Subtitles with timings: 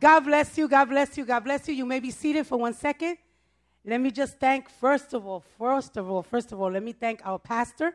[0.00, 0.66] God bless you.
[0.66, 1.24] God bless you.
[1.26, 1.74] God bless you.
[1.74, 3.18] You may be seated for one second.
[3.84, 6.92] Let me just thank, first of all, first of all, first of all, let me
[6.92, 7.94] thank our pastor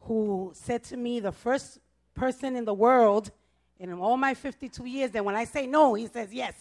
[0.00, 1.78] who said to me, the first
[2.14, 3.30] person in the world
[3.78, 6.54] in all my 52 years, that when I say no, he says yes.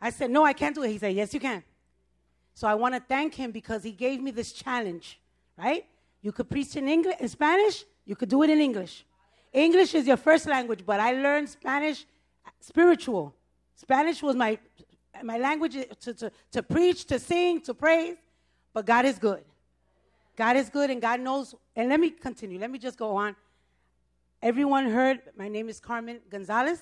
[0.00, 0.90] I said, no, I can't do it.
[0.90, 1.62] He said, yes, you can.
[2.54, 5.20] So I want to thank him because he gave me this challenge,
[5.56, 5.84] right?
[6.20, 9.04] You could preach in English, in Spanish, you could do it in English.
[9.52, 12.06] English is your first language, but I learned Spanish
[12.60, 13.34] spiritual.
[13.74, 14.58] Spanish was my
[15.22, 18.16] my language to, to, to preach, to sing, to praise,
[18.72, 19.44] but God is good.
[20.36, 21.54] God is good and God knows.
[21.76, 22.58] And let me continue.
[22.58, 23.36] Let me just go on.
[24.40, 26.80] Everyone heard my name is Carmen Gonzalez.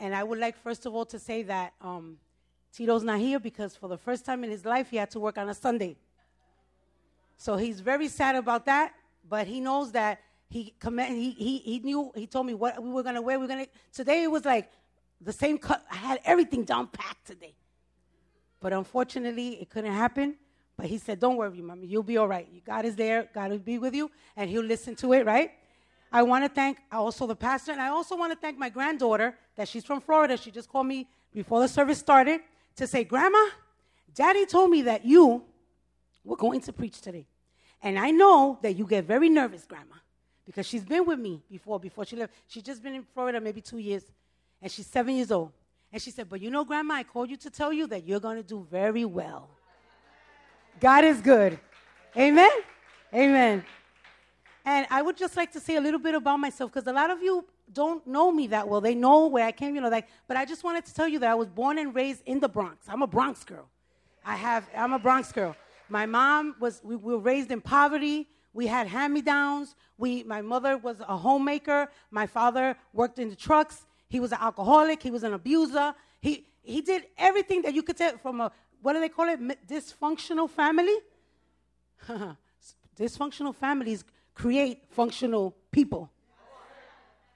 [0.00, 2.18] And I would like, first of all, to say that um,
[2.72, 5.38] Tito's not here because for the first time in his life, he had to work
[5.38, 5.96] on a Sunday.
[7.36, 8.94] So he's very sad about that,
[9.28, 10.20] but he knows that
[10.52, 13.38] he, he, he, he knew, he told me what we were to wear.
[13.38, 14.70] We are to, today it was like
[15.18, 15.82] the same cut.
[15.90, 17.54] I had everything down packed today.
[18.60, 20.36] But unfortunately, it couldn't happen.
[20.76, 22.46] But he said, Don't worry, mommy, you'll be all right.
[22.66, 25.52] God is there, God will be with you, and he'll listen to it, right?
[26.12, 29.34] I want to thank also the pastor, and I also want to thank my granddaughter
[29.56, 30.36] that she's from Florida.
[30.36, 32.40] She just called me before the service started
[32.76, 33.46] to say, Grandma,
[34.14, 35.44] Daddy told me that you
[36.24, 37.26] were going to preach today.
[37.82, 39.96] And I know that you get very nervous, Grandma,
[40.44, 42.32] because she's been with me before, before she left.
[42.46, 44.04] She's just been in Florida maybe two years
[44.60, 45.52] and she's seven years old.
[45.92, 48.20] And she said, But you know, Grandma, I called you to tell you that you're
[48.20, 49.48] going to do very well.
[50.80, 51.58] God is good.
[52.16, 52.50] Amen?
[53.14, 53.64] Amen.
[54.64, 57.10] And I would just like to say a little bit about myself because a lot
[57.10, 58.80] of you don't know me that well.
[58.80, 61.18] They know where I came, you know, like, but I just wanted to tell you
[61.18, 62.86] that I was born and raised in the Bronx.
[62.88, 63.68] I'm a Bronx girl.
[64.24, 65.56] I have, I'm a Bronx girl.
[65.88, 68.28] My mom was, we, we were raised in poverty.
[68.52, 69.74] We had hand me downs.
[69.96, 71.88] We, my mother was a homemaker.
[72.10, 73.86] My father worked in the trucks.
[74.08, 75.02] He was an alcoholic.
[75.02, 75.94] He was an abuser.
[76.20, 79.40] He, he did everything that you could tell from a, what do they call it?
[79.66, 80.96] Dysfunctional family?
[82.98, 84.04] Dysfunctional families
[84.34, 86.10] create functional people.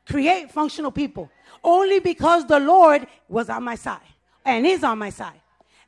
[0.06, 1.30] Create functional people.
[1.64, 4.00] Only because the Lord was on my side
[4.44, 5.40] and is on my side.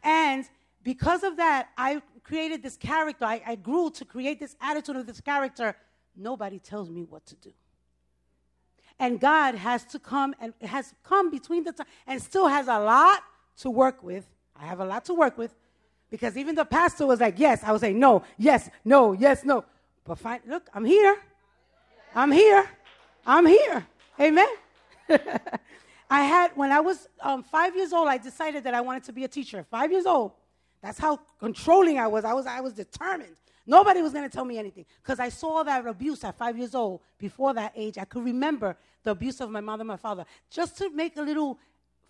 [0.02, 0.48] And
[0.82, 3.24] because of that, I created this character.
[3.24, 5.74] I, I grew to create this attitude of this character.
[6.14, 7.52] Nobody tells me what to do.
[8.98, 12.78] And God has to come and has come between the time and still has a
[12.78, 13.22] lot
[13.58, 14.26] to work with.
[14.54, 15.54] I have a lot to work with
[16.10, 17.62] because even the pastor was like, yes.
[17.64, 19.64] I was saying, no, yes, no, yes, no.
[20.04, 21.16] But fine, look, I'm here.
[22.14, 22.68] I'm here.
[23.26, 23.86] I'm here.
[24.20, 24.48] Amen.
[26.10, 29.12] I had, when I was um, five years old, I decided that I wanted to
[29.12, 29.64] be a teacher.
[29.70, 30.32] Five years old.
[30.82, 32.24] That's how controlling I was.
[32.24, 33.36] I was, I was determined.
[33.66, 36.74] Nobody was going to tell me anything because I saw that abuse at five years
[36.74, 37.00] old.
[37.18, 40.24] Before that age, I could remember the abuse of my mother and my father.
[40.50, 41.58] Just to make a little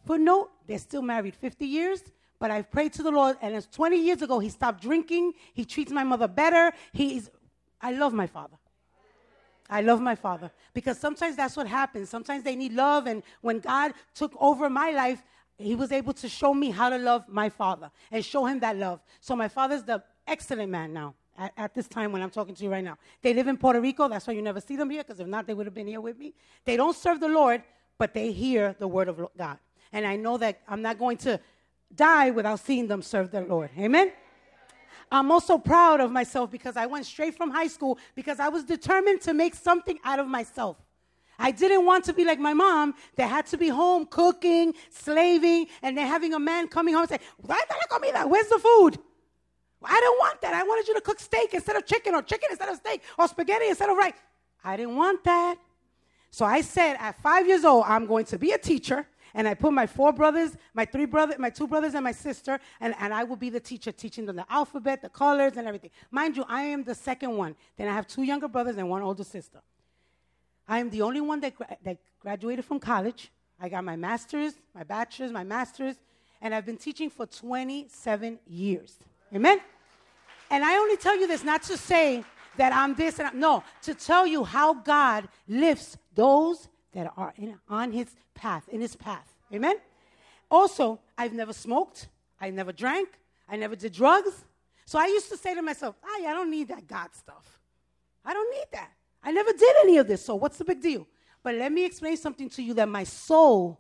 [0.07, 2.01] footnote, they're still married 50 years,
[2.39, 5.33] but I've prayed to the Lord, and it's 20 years ago, he stopped drinking.
[5.53, 6.73] He treats my mother better.
[6.93, 7.29] He's,
[7.81, 8.57] I love my father.
[9.69, 12.09] I love my father because sometimes that's what happens.
[12.09, 15.23] Sometimes they need love, and when God took over my life,
[15.59, 18.77] he was able to show me how to love my father and show him that
[18.77, 19.01] love.
[19.21, 22.65] So my father's the excellent man now at, at, this time when I'm talking to
[22.65, 22.97] you right now.
[23.23, 24.09] They live in Puerto Rico.
[24.09, 26.01] That's why you never see them here, because if not, they would have been here
[26.01, 26.35] with me.
[26.65, 27.63] They don't serve the Lord,
[27.99, 29.59] but they hear the word of God.
[29.93, 31.41] And I know that I'm not going to
[31.95, 33.71] die without seeing them serve the Lord.
[33.79, 34.13] Amen?
[35.11, 38.65] I'm also proud of myself because I went straight from high school because I was
[38.65, 40.77] determined to make something out of myself.
[41.39, 45.67] I didn't want to be like my mom that had to be home cooking, slaving,
[45.83, 48.99] and then having a man coming home and say, Where's the food?
[49.85, 50.55] I didn't want that.
[50.55, 53.29] I wanted you to cook steak instead of chicken, or chicken instead of steak, or
[53.29, 54.15] spaghetti instead of rice.
[54.65, 55.57] I didn't want that.
[56.31, 59.07] So I said, at five years old, I'm going to be a teacher.
[59.35, 62.59] And I put my four brothers, my three brothers, my two brothers, and my sister,
[62.81, 65.91] and, and I will be the teacher teaching them the alphabet, the colors, and everything.
[66.11, 67.55] Mind you, I am the second one.
[67.77, 69.61] Then I have two younger brothers and one older sister.
[70.69, 73.31] I am the only one that, gra- that graduated from college.
[73.59, 75.97] I got my master's, my bachelor's, my master's,
[76.41, 78.99] and I've been teaching for 27 years.
[79.35, 79.59] Amen?
[80.51, 82.23] And I only tell you this not to say
[82.57, 87.33] that I'm this and I'm, no, to tell you how God lifts those that are
[87.37, 89.35] in, on his path, in his path.
[89.53, 89.77] Amen?
[90.51, 92.09] Also, I've never smoked,
[92.41, 93.09] I never drank,
[93.49, 94.45] I never did drugs.
[94.85, 97.59] So I used to say to myself, I don't need that God stuff.
[98.25, 98.91] I don't need that.
[99.29, 101.07] I never did any of this, so what's the big deal?
[101.43, 103.79] But let me explain something to you that my soul,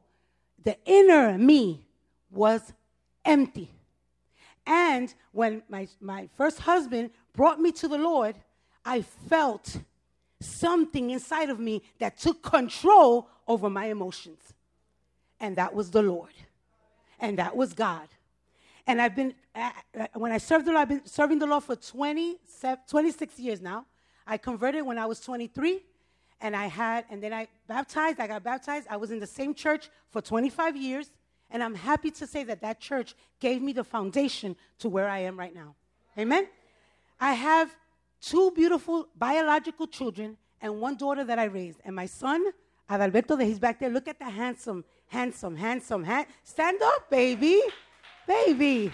[0.62, 1.86] the inner me,
[2.30, 2.74] was
[3.24, 3.70] empty.
[4.66, 8.36] And when my, my first husband brought me to the Lord,
[8.84, 9.78] I felt
[10.38, 14.52] something inside of me that took control over my emotions.
[15.40, 16.34] and that was the Lord,
[17.20, 18.08] and that was God.
[18.86, 21.64] And I've been, uh, uh, when I served the Lord, I've been serving the Lord
[21.64, 22.36] for 20,
[22.86, 23.86] 26 years now.
[24.28, 25.82] I converted when I was 23,
[26.42, 28.20] and I had, and then I baptized.
[28.20, 28.86] I got baptized.
[28.90, 31.10] I was in the same church for 25 years,
[31.50, 35.20] and I'm happy to say that that church gave me the foundation to where I
[35.20, 35.74] am right now.
[36.18, 36.46] Amen?
[37.18, 37.74] I have
[38.20, 41.80] two beautiful biological children and one daughter that I raised.
[41.86, 42.44] And my son,
[42.90, 47.62] Adalberto, that he's back there, look at the handsome, handsome, handsome, ha- stand up, baby.
[48.26, 48.92] Baby.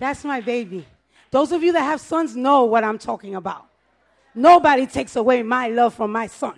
[0.00, 0.84] That's my baby.
[1.30, 3.69] Those of you that have sons know what I'm talking about.
[4.34, 6.54] Nobody takes away my love from my son.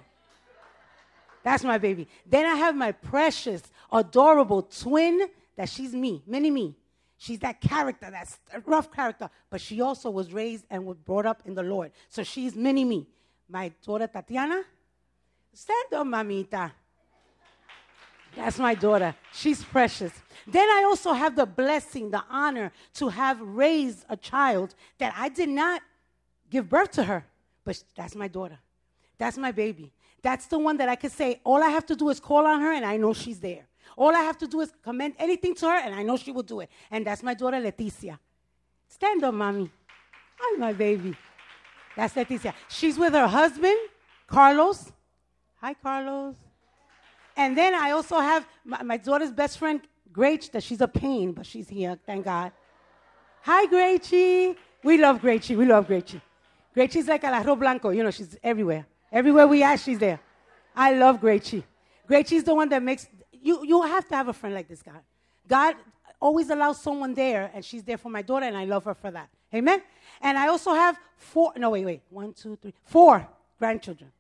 [1.43, 2.09] That's my baby.
[2.27, 6.77] Then I have my precious, adorable twin that she's me, mini me.
[7.19, 8.37] She's that character, that
[8.67, 11.93] rough character, but she also was raised and was brought up in the Lord.
[12.09, 13.07] So she's mini me.
[13.49, 14.63] My daughter Tatiana,
[15.53, 16.73] stand up, mamita.
[18.35, 19.15] That's my daughter.
[19.33, 20.13] She's precious.
[20.47, 25.29] Then I also have the blessing, the honor to have raised a child that I
[25.29, 25.83] did not
[26.51, 27.25] give birth to her,
[27.65, 28.59] but that's my daughter.
[29.19, 29.93] That's my baby.
[30.23, 32.61] That's the one that I could say, all I have to do is call on
[32.61, 33.67] her and I know she's there.
[33.97, 36.43] All I have to do is commend anything to her and I know she will
[36.43, 36.71] do it.
[36.91, 38.19] And that's my daughter, Leticia.
[38.89, 39.71] Stand up, mommy.
[40.41, 41.17] I'm my baby.
[41.97, 42.55] That's Leticia.
[42.69, 43.77] She's with her husband,
[44.27, 44.93] Carlos.
[45.61, 46.35] Hi, Carlos.
[47.37, 49.81] And then I also have my, my daughter's best friend,
[50.13, 52.53] Grace, that she's a pain, but she's here, thank God.
[53.43, 54.57] Hi, Gracie.
[54.85, 55.57] We love Gracie.
[55.57, 56.21] We love Gracie.
[56.75, 57.91] Gracie's like el arroz blanco.
[57.91, 58.87] You know, she's everywhere.
[59.11, 60.21] Everywhere we are, she's there.
[60.75, 61.65] I love Gracie.
[62.07, 64.93] Gracie's the one that makes, you, you have to have a friend like this, guy.
[65.47, 65.77] God
[66.21, 69.11] always allows someone there, and she's there for my daughter, and I love her for
[69.11, 69.29] that.
[69.55, 69.83] Amen?
[70.21, 73.29] And I also have four, no, wait, wait, one, two, three, four
[73.59, 74.11] grandchildren.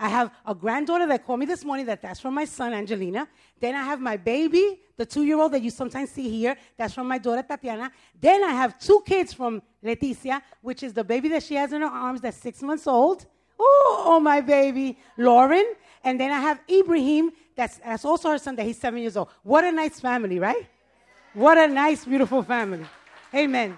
[0.00, 3.28] I have a granddaughter that called me this morning that that's from my son, Angelina.
[3.60, 6.56] Then I have my baby, the two year old that you sometimes see here.
[6.78, 7.92] That's from my daughter, Tatiana.
[8.18, 11.82] Then I have two kids from Leticia, which is the baby that she has in
[11.82, 13.26] her arms that's six months old.
[13.58, 15.74] Oh, oh my baby, Lauren.
[16.02, 19.28] And then I have Ibrahim, that's, that's also her son, that he's seven years old.
[19.42, 20.66] What a nice family, right?
[21.34, 22.86] What a nice, beautiful family.
[23.34, 23.76] Amen.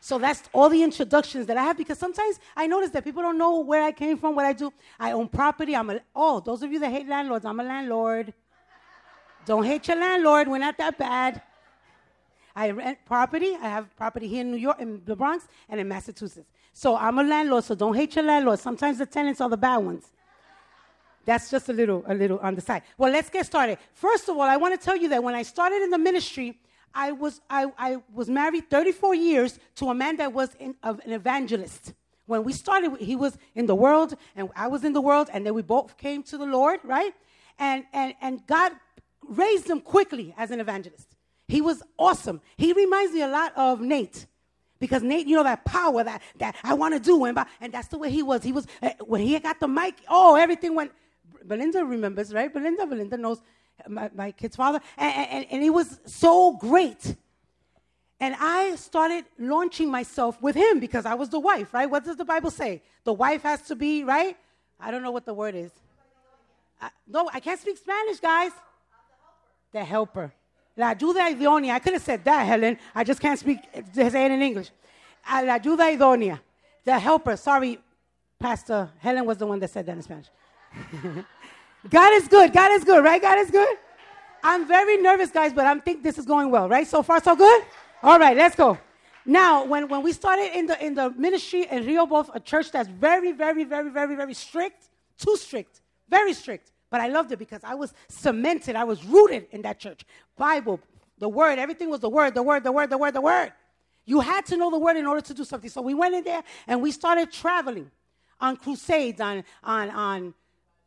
[0.00, 3.38] So that's all the introductions that I have because sometimes I notice that people don't
[3.38, 4.72] know where I came from, what I do.
[4.98, 5.74] I own property.
[5.74, 8.32] I'm a, oh, those of you that hate landlords, I'm a landlord.
[9.44, 10.46] Don't hate your landlord.
[10.46, 11.42] We're not that bad.
[12.54, 13.56] I rent property.
[13.60, 16.48] I have property here in New York, in the Bronx, and in Massachusetts.
[16.72, 18.58] So I'm a landlord, so don't hate your landlord.
[18.58, 20.12] Sometimes the tenants are the bad ones.
[21.24, 22.82] That's just a little, a little on the side.
[22.96, 23.78] Well, let's get started.
[23.92, 26.58] First of all, I want to tell you that when I started in the ministry,
[26.94, 31.12] I was, I, I was married 34 years to a man that was in, an
[31.12, 31.94] evangelist.
[32.26, 35.46] When we started, he was in the world, and I was in the world, and
[35.46, 37.14] then we both came to the Lord, right?
[37.58, 38.72] And, and, and God
[39.26, 41.16] raised him quickly as an evangelist.
[41.48, 42.40] He was awesome.
[42.56, 44.26] He reminds me a lot of Nate.
[44.78, 47.24] Because Nate, you know, that power that, that I want to do.
[47.24, 48.42] And, and that's the way he was.
[48.42, 50.92] He was, uh, when he got the mic, oh, everything went.
[51.44, 52.52] Belinda remembers, right?
[52.52, 53.40] Belinda, Belinda knows
[53.86, 57.14] my, my kid's father, and, and, and it was so great.
[58.20, 61.88] And I started launching myself with him because I was the wife, right?
[61.88, 62.82] What does the Bible say?
[63.04, 64.36] The wife has to be, right?
[64.80, 65.70] I don't know what the word is.
[66.80, 68.52] I, no, I can't speak Spanish, guys.
[69.72, 70.32] The helper.
[70.76, 71.72] La ayuda idónea.
[71.74, 72.78] I could have said that, Helen.
[72.94, 73.58] I just can't speak,
[73.92, 74.70] say it in English.
[75.28, 76.40] Uh, la ayuda idónea.
[76.84, 77.36] The helper.
[77.36, 77.78] Sorry,
[78.38, 78.90] Pastor.
[78.98, 80.26] Helen was the one that said that in Spanish.
[81.88, 82.52] God is good.
[82.52, 83.20] God is good, right?
[83.20, 83.76] God is good.
[84.42, 86.86] I'm very nervous, guys, but I think this is going well, right?
[86.86, 87.64] So far, so good?
[88.02, 88.78] All right, let's go.
[89.24, 92.88] Now, when, when we started in the, in the ministry in Rehoboth, a church that's
[92.88, 96.72] very, very, very, very, very strict, too strict, very strict.
[96.90, 100.04] But I loved it because I was cemented, I was rooted in that church.
[100.36, 100.80] Bible,
[101.18, 103.52] the word, everything was the word, the word, the word, the word, the word.
[104.06, 105.68] You had to know the word in order to do something.
[105.68, 107.90] So we went in there and we started traveling
[108.40, 110.34] on crusades, on, on, on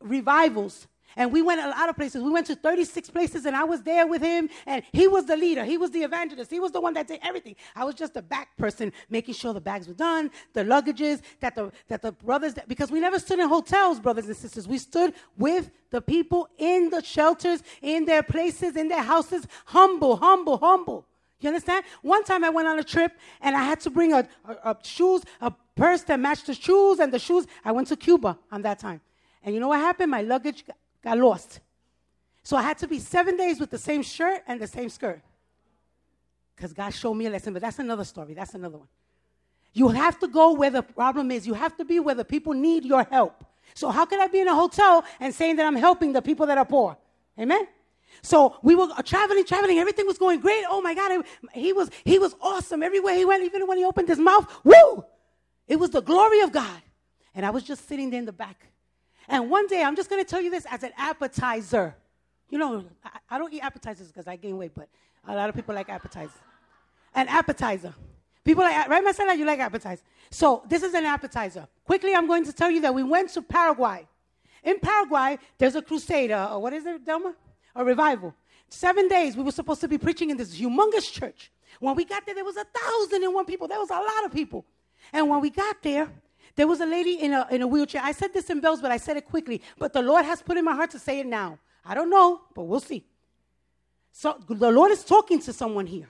[0.02, 0.88] revivals.
[1.16, 2.24] And we went a lot of places.
[2.24, 4.50] We went to 36 places, and I was there with him.
[4.66, 5.66] And he was the leader.
[5.66, 6.50] He was the evangelist.
[6.50, 7.56] He was the one that did everything.
[7.76, 11.56] I was just the back person, making sure the bags were done, the luggages, that
[11.56, 12.54] the that the brothers.
[12.54, 14.68] That, because we never stood in hotels, brothers and sisters.
[14.68, 20.16] We stood with the people in the shelters, in their places, in their houses, humble,
[20.16, 21.06] humble, humble.
[21.42, 21.84] You understand?
[22.04, 24.78] One time I went on a trip, and I had to bring a, a, a
[24.84, 27.48] shoes, a purse that matched the shoes, and the shoes.
[27.66, 29.02] I went to Cuba on that time.
[29.44, 30.12] And you know what happened?
[30.12, 30.64] My luggage
[31.04, 31.60] got lost.
[32.44, 35.22] So I had to be seven days with the same shirt and the same skirt.
[36.56, 38.34] Because God showed me a lesson, but that's another story.
[38.34, 38.88] That's another one.
[39.74, 41.48] You have to go where the problem is.
[41.48, 43.44] You have to be where the people need your help.
[43.74, 46.46] So how can I be in a hotel and saying that I'm helping the people
[46.48, 46.98] that are poor?
[47.40, 47.68] Amen?
[48.22, 49.80] So we were uh, traveling, traveling.
[49.80, 50.66] Everything was going great.
[50.70, 53.44] Oh my God, he was he was awesome everywhere he went.
[53.44, 55.06] Even when he opened his mouth, woo!
[55.68, 56.82] It was the glory of God.
[57.34, 58.68] And I was just sitting there in the back.
[59.32, 61.96] And one day, I'm just going to tell you this as an appetizer.
[62.50, 64.90] You know, I, I don't eat appetizers because I gain weight, but
[65.26, 66.36] a lot of people like appetizers.
[67.16, 67.96] An appetizer.
[68.44, 69.34] People like, right, Marcela?
[69.34, 70.04] You like appetizers.
[70.32, 71.66] So this is an appetizer.
[71.86, 74.06] Quickly, I'm going to tell you that we went to Paraguay.
[74.64, 77.34] In Paraguay, there's a crusade, or what is it, Delma?
[77.76, 78.36] A revival.
[78.68, 81.52] Seven days, we were supposed to be preaching in this humongous church.
[81.80, 83.70] When we got there, there was a thousand and one people.
[83.70, 84.66] There was a lot of people.
[85.14, 86.10] And when we got there,
[86.56, 88.02] there was a lady in a, in a wheelchair.
[88.04, 89.62] I said this in bells, but I said it quickly.
[89.78, 91.60] But the Lord has put in my heart to say it now.
[91.86, 93.06] I don't know, but we'll see.
[94.12, 96.10] So the Lord is talking to someone here.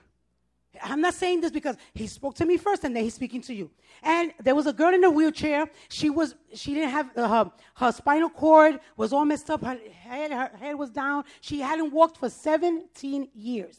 [0.82, 3.54] I'm not saying this because he spoke to me first and then he's speaking to
[3.54, 3.70] you.
[4.02, 5.66] And there was a girl in a wheelchair.
[5.90, 9.62] She was she didn't have uh, her, her spinal cord was all messed up.
[9.62, 11.24] Her head her head was down.
[11.42, 13.78] She hadn't walked for 17 years.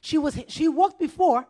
[0.00, 1.46] She was she walked before,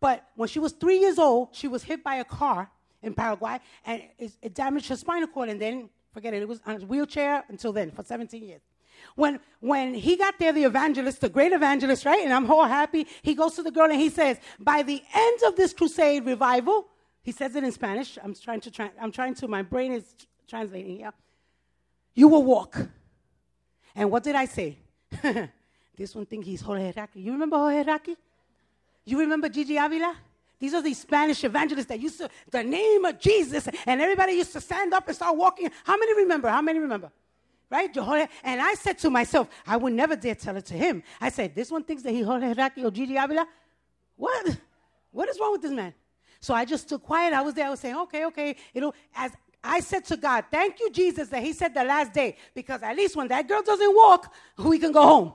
[0.00, 2.70] but when she was 3 years old, she was hit by a car
[3.06, 6.42] in Paraguay and it, it damaged her spinal cord and then forget it.
[6.42, 8.60] It was on a wheelchair until then for 17 years.
[9.14, 12.20] When, when he got there, the evangelist, the great evangelist, right?
[12.20, 13.06] And I'm all happy.
[13.22, 16.88] He goes to the girl and he says, by the end of this crusade revival,
[17.22, 18.18] he says it in Spanish.
[18.22, 20.14] I'm trying to, tra- I'm trying to, my brain is
[20.48, 21.12] translating here.
[22.14, 22.88] You will walk.
[23.94, 24.78] And what did I say?
[25.96, 27.16] this one thing he's Jorge Raschke.
[27.16, 28.16] You remember Jorge Raschke?
[29.04, 30.16] You remember Yiye Avila?
[30.58, 34.52] These are these Spanish evangelists that used to, the name of Jesus, and everybody used
[34.54, 35.70] to stand up and start walking.
[35.84, 36.48] How many remember?
[36.48, 37.10] How many remember?
[37.70, 38.30] right?
[38.44, 41.02] And I said to myself, I would never dare tell it to him.
[41.20, 43.46] I said, this one thinks that he Jorge Raschke or Yiye Avila.
[44.16, 44.56] What?
[45.10, 45.94] What is wrong with this man?
[46.40, 47.32] So I just stood quiet.
[47.32, 47.66] I was there.
[47.66, 48.56] I was saying, okay, okay.
[48.72, 49.32] You know, as
[49.64, 52.36] I said to God, thank you, Jesus, that he said the last day.
[52.54, 55.32] Because at least when that girl doesn't walk, we can go home.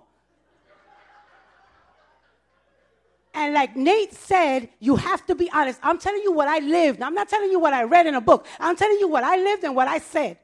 [3.33, 5.79] And like Nate said, you have to be honest.
[5.83, 7.01] I'm telling you what I lived.
[7.01, 8.45] I'm not telling you what I read in a book.
[8.59, 10.37] I'm telling you what I lived and what I said.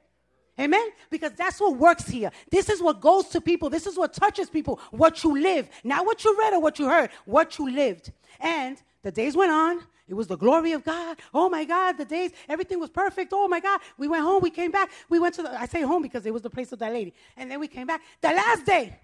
[0.60, 0.88] Amen?
[1.12, 2.32] Because that's what works here.
[2.50, 3.70] This is what goes to people.
[3.70, 4.80] This is what touches people.
[4.92, 5.70] What you live.
[5.84, 8.12] Not what you read or what you heard, what you lived.
[8.40, 9.82] And the days went on.
[10.08, 11.18] It was the glory of God.
[11.34, 13.34] Oh my God, the days, everything was perfect.
[13.36, 13.82] Oh my God.
[13.98, 14.90] We went home, we came back.
[15.10, 17.14] We went to the, I say home because it was the place of that lady.
[17.36, 18.02] And then we came back.
[18.22, 18.98] The last day,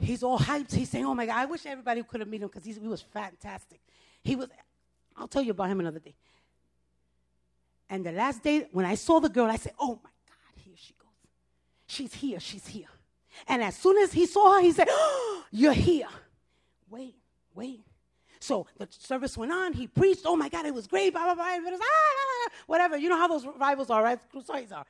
[0.00, 0.72] he's all hyped.
[0.72, 3.02] He's saying, Oh my God, I wish everybody could have met him because he was
[3.02, 3.80] fantastic.
[4.22, 4.48] He was,
[5.16, 6.14] I'll tell you about him another day.
[7.90, 10.74] And the last day, when I saw the girl, I said, Oh my God, here
[10.76, 11.10] she goes.
[11.86, 12.88] She's here, she's here.
[13.48, 16.08] And as soon as he saw her, he said, oh, You're here.
[16.90, 17.14] Wait,
[17.54, 17.80] wait.
[18.40, 19.72] So the service went on.
[19.72, 20.22] He preached.
[20.24, 21.12] Oh my God, it was great.
[21.12, 21.44] Blah, blah, blah.
[21.44, 22.96] Ah, ah, ah, whatever.
[22.96, 24.18] You know how those revivals are, right?
[24.30, 24.84] Crusades are.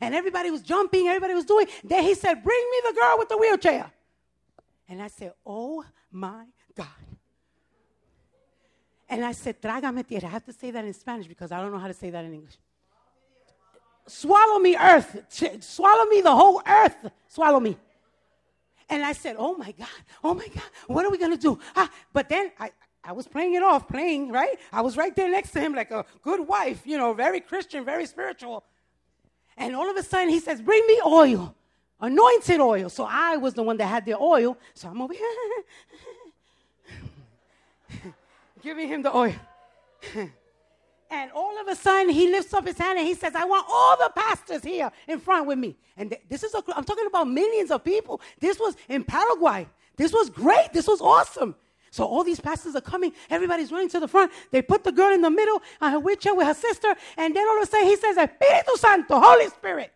[0.00, 1.66] And everybody was jumping, everybody was doing.
[1.84, 3.90] Then he said, Bring me the girl with the wheelchair.
[4.88, 6.86] And I said, Oh my God.
[9.08, 10.26] And I said, trágame tierra.
[10.26, 12.24] I have to say that in Spanish because I don't know how to say that
[12.24, 12.58] in English.
[14.06, 15.16] Swallow me, earth.
[15.60, 16.96] Swallow me, the whole earth.
[17.26, 17.76] Swallow me.
[18.90, 19.88] And I said, Oh my God,
[20.24, 21.58] oh my God, what are we going to do?
[21.76, 22.70] Ah, but then I,
[23.04, 24.58] I was playing it off, playing, right?
[24.72, 27.84] I was right there next to him like a good wife, you know, very Christian,
[27.84, 28.64] very spiritual.
[29.56, 31.54] And all of a sudden he says, Bring me oil,
[32.00, 32.88] anointed oil.
[32.88, 34.56] So I was the one that had the oil.
[34.74, 35.26] So I'm over here.
[38.62, 39.34] giving him the oil.
[41.10, 43.66] and all of a sudden, he lifts up his hand and he says, I want
[43.68, 45.76] all the pastors here in front with me.
[45.96, 48.20] And th- this is, a, I'm talking about millions of people.
[48.38, 49.66] This was in Paraguay.
[49.96, 50.72] This was great.
[50.72, 51.54] This was awesome.
[51.90, 53.12] So all these pastors are coming.
[53.30, 54.30] Everybody's running to the front.
[54.50, 56.94] They put the girl in the middle uh, on her wheelchair with her sister.
[57.16, 59.92] And then all of a sudden, he says, Espíritu Santo, Holy Spirit.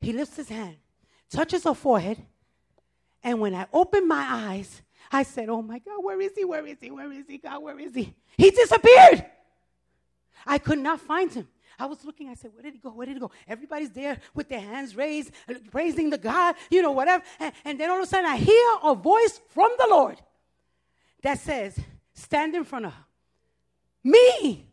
[0.00, 0.76] He lifts his hand,
[1.32, 2.18] touches her forehead.
[3.22, 6.44] And when I opened my eyes, I said, Oh my God, where is he?
[6.44, 6.90] Where is he?
[6.90, 7.38] Where is he?
[7.38, 8.14] God, where is he?
[8.36, 9.24] He disappeared.
[10.46, 11.48] I could not find him.
[11.78, 12.90] I was looking, I said, Where did he go?
[12.90, 13.30] Where did he go?
[13.48, 15.32] Everybody's there with their hands raised,
[15.70, 17.24] praising the God, you know, whatever.
[17.40, 20.20] And, and then all of a sudden, I hear a voice from the Lord
[21.22, 21.78] that says,
[22.12, 23.04] Stand in front of her.
[24.04, 24.66] Me.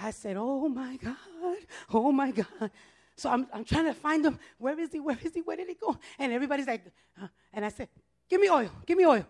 [0.00, 1.56] I said, Oh my God,
[1.92, 2.70] oh my God.
[3.18, 4.38] So I'm, I'm trying to find him.
[4.58, 5.00] Where is he?
[5.00, 5.40] Where is he?
[5.40, 5.98] Where did he go?
[6.20, 6.84] And everybody's like,
[7.20, 7.88] uh, and I said,
[8.28, 8.70] Give me oil.
[8.86, 9.26] Give me oil.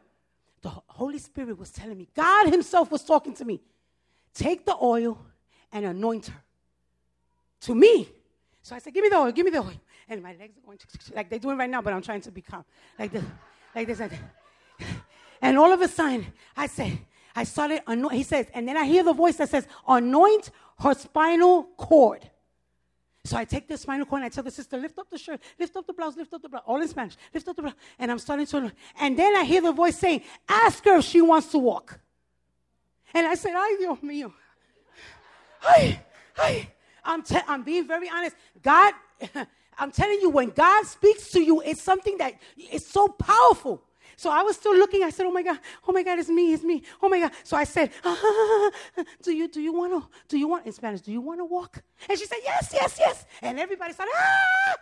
[0.61, 3.63] The Holy Spirit was telling me, God Himself was talking to me.
[4.35, 5.19] Take the oil
[5.73, 6.43] and anoint her.
[7.63, 8.09] To me.
[8.61, 9.81] So I said, Give me the oil, give me the oil.
[10.07, 10.79] And my legs are going
[11.15, 12.65] like they're doing right now, but I'm trying to be calm.
[12.99, 13.25] Like this,
[13.75, 14.87] like this, like this.
[15.41, 16.27] And all of a sudden,
[16.57, 16.99] I said,
[17.35, 18.15] I started anoint.
[18.15, 22.29] He says, and then I hear the voice that says, anoint her spinal cord.
[23.29, 25.39] So I take the spinal cord and I tell the sister, lift up the shirt,
[25.59, 27.75] lift up the blouse, lift up the blouse, all in Spanish, lift up the blouse.
[27.99, 31.21] And I'm starting to, and then I hear the voice saying, ask her if she
[31.21, 32.01] wants to walk.
[33.13, 34.33] And I said, ay, Dios mío.
[35.63, 36.01] Ay,
[36.39, 36.69] ay.
[37.05, 38.35] I'm, te- I'm being very honest.
[38.63, 38.95] God,
[39.79, 42.33] I'm telling you, when God speaks to you, it's something that
[42.73, 43.83] is so powerful.
[44.19, 45.05] So I was still looking.
[45.05, 46.83] I said, "Oh my God, oh my God, it's me, it's me.
[47.01, 49.93] Oh my God." So I said, ah, ah, ah, ah "Do you do you want
[49.93, 51.03] to do you want in Spanish?
[51.03, 54.75] Do you want to walk?" And she said, "Yes, yes, yes." And everybody started, "Ah!"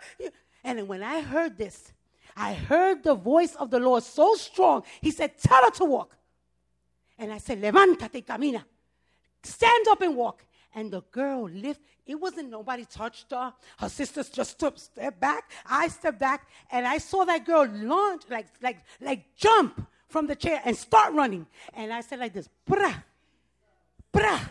[0.63, 1.93] And when I heard this,
[2.35, 4.81] I heard the voice of the Lord so strong.
[5.01, 6.17] He said, "Tell her to walk."
[7.19, 8.63] And I said, "Levántate, camina.
[9.43, 11.81] Stand up and walk." And the girl lift.
[12.07, 13.53] It wasn't nobody touched her.
[13.77, 15.51] Her sisters just stepped step back.
[15.65, 20.35] I stepped back, and I saw that girl launch, like, like, like jump from the
[20.35, 21.45] chair and start running.
[21.73, 23.03] And I said like this, brah,
[24.13, 24.49] brah.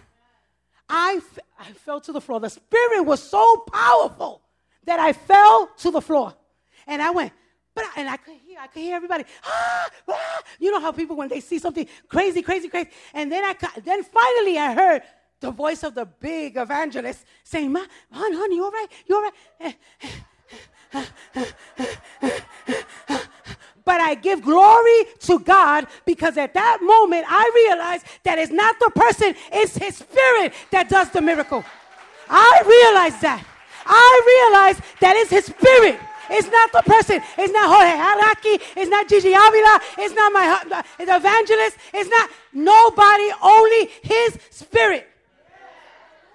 [0.88, 2.40] I, f- I fell to the floor.
[2.40, 4.42] The spirit was so powerful
[4.84, 6.34] that I fell to the floor.
[6.86, 7.32] And I went,
[7.74, 9.24] but and I could hear, I could hear everybody.
[9.44, 10.42] Ah, ah.
[10.60, 14.02] You know how people when they see something crazy, crazy, crazy, and then I, then
[14.04, 15.02] finally I heard
[15.40, 18.88] the voice of the big evangelist saying, Ma, honey, honey, you all right?
[19.06, 19.76] You all right?
[23.84, 28.78] but I give glory to God because at that moment I realized that it's not
[28.78, 31.64] the person, it's His Spirit that does the miracle.
[32.28, 33.44] I realized that.
[33.84, 36.00] I realized that it's His Spirit.
[36.28, 37.22] It's not the person.
[37.38, 38.60] It's not Jorge Halaki.
[38.76, 39.80] It's not Yiye Avila.
[39.98, 41.78] It's not my the evangelist.
[41.94, 43.30] It's not nobody.
[43.40, 45.06] Only His Spirit.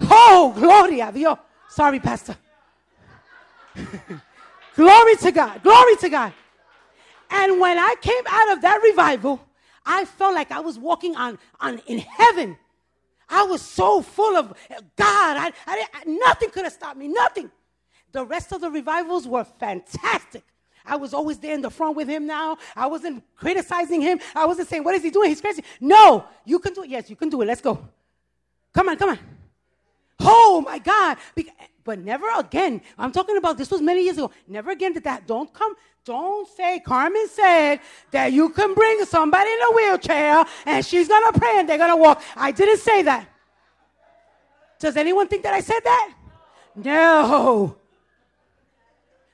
[0.04, 1.38] Oh, gloria a Dios.
[1.70, 2.36] Sorry, Pastor.
[4.76, 5.64] glory to God.
[5.64, 6.34] Glory to God.
[7.30, 9.40] And when I came out of that revival,
[9.86, 12.58] I felt like I was walking on, on in heaven.
[13.30, 14.50] I was so full of
[14.98, 15.38] God.
[15.38, 17.08] I, I, nothing could have stopped me.
[17.08, 17.50] Nothing.
[18.12, 20.44] The rest of the revivals were fantastic.
[20.86, 22.58] I was always there in the front with him now.
[22.76, 24.20] I wasn't criticizing him.
[24.36, 25.30] I wasn't saying, What is he doing?
[25.30, 25.64] He's crazy.
[25.80, 26.90] No, you can do it.
[26.90, 27.46] Yes, you can do it.
[27.46, 27.88] Let's go.
[28.74, 29.20] Come on, come on.
[30.22, 31.18] Oh my God.
[31.84, 32.82] But never again.
[32.98, 34.32] I'm talking about this was many years ago.
[34.48, 35.28] Never again did that.
[35.28, 35.76] Don't come.
[36.06, 37.80] Don't say Carmen said
[38.12, 41.98] that you can bring somebody in a wheelchair and she's gonna pray and they're gonna
[41.98, 42.22] walk.
[42.36, 43.28] I didn't say that.
[44.80, 46.14] Does anyone think that I said that?
[46.76, 47.78] No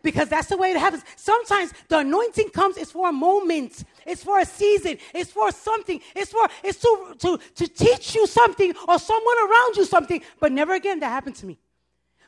[0.07, 1.03] because that's the way it happens.
[1.17, 6.01] Sometimes the anointing comes, it's for a moment, it's for a season, it's for something,
[6.15, 10.21] it's for it's to, to, to teach you something or someone around you something.
[10.39, 11.59] But never again that happened to me.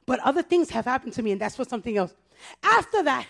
[0.05, 2.13] But other things have happened to me, and that's for something else.
[2.61, 3.25] After that,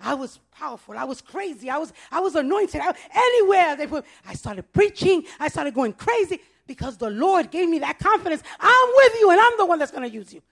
[0.00, 0.96] I was powerful.
[0.96, 1.70] I was crazy.
[1.70, 2.80] I was I was anointed.
[2.82, 5.24] I, anywhere they put, I started preaching.
[5.38, 8.42] I started going crazy because the Lord gave me that confidence.
[8.58, 10.42] I'm with you, and I'm the one that's going to use you.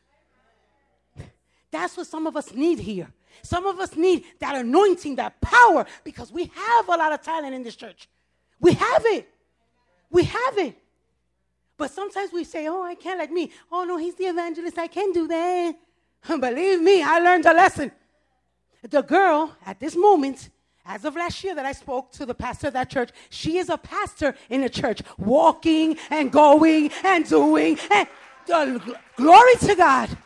[1.70, 3.08] That's what some of us need here.
[3.42, 7.54] Some of us need that anointing, that power, because we have a lot of talent
[7.54, 8.08] in this church.
[8.60, 9.28] We have it.
[10.10, 10.76] We have it.
[11.76, 13.50] But sometimes we say, oh, I can't like me.
[13.70, 14.78] Oh, no, he's the evangelist.
[14.78, 15.74] I can do that.
[16.28, 17.90] Believe me, I learned a lesson.
[18.88, 20.50] The girl at this moment,
[20.86, 23.70] as of last year that I spoke to the pastor of that church, she is
[23.70, 27.78] a pastor in a church, walking and going and doing.
[27.90, 28.08] And,
[28.52, 28.78] uh,
[29.16, 30.16] glory to God.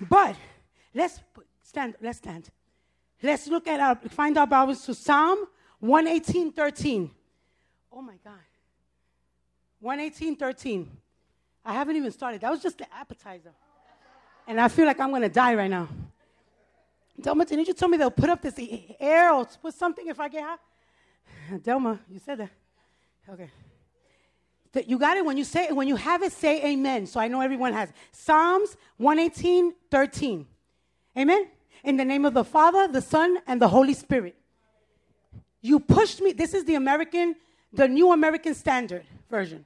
[0.00, 0.36] But
[0.94, 1.20] let's
[1.76, 2.48] stand, let's stand.
[3.22, 5.46] Let's look at our, find our Bibles to Psalm
[5.80, 7.10] 118, 13.
[7.92, 8.32] Oh my God.
[9.80, 10.90] 118, 13.
[11.66, 12.40] I haven't even started.
[12.40, 13.52] That was just the appetizer.
[14.48, 15.86] And I feel like I'm going to die right now.
[17.20, 18.58] Delma, didn't you tell me they'll put up this
[18.98, 20.60] air or put something if I get hot?
[21.62, 22.50] Delma, you said that.
[23.28, 23.50] Okay.
[24.86, 25.24] You got it?
[25.26, 27.06] When you say it, when you have it, say amen.
[27.06, 27.92] So I know everyone has.
[28.12, 30.46] Psalms 118, 13.
[31.18, 31.48] Amen?
[31.84, 34.36] In the name of the Father, the Son, and the Holy Spirit.
[35.60, 36.32] You pushed me.
[36.32, 37.36] This is the American,
[37.72, 39.64] the New American Standard version.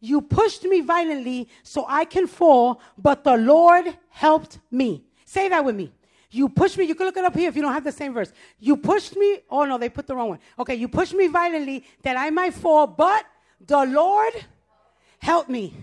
[0.00, 5.04] You pushed me violently so I can fall, but the Lord helped me.
[5.24, 5.92] Say that with me.
[6.30, 6.84] You pushed me.
[6.84, 8.32] You can look it up here if you don't have the same verse.
[8.60, 9.40] You pushed me.
[9.50, 10.38] Oh, no, they put the wrong one.
[10.58, 13.24] Okay, you pushed me violently that I might fall, but
[13.66, 14.32] the Lord
[15.18, 15.74] helped me.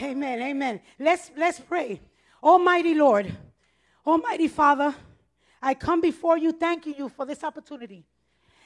[0.00, 0.40] Amen.
[0.40, 0.80] Amen.
[0.98, 2.00] Let's let's pray.
[2.42, 3.36] Almighty Lord,
[4.06, 4.94] Almighty Father,
[5.62, 8.04] I come before you thanking you for this opportunity.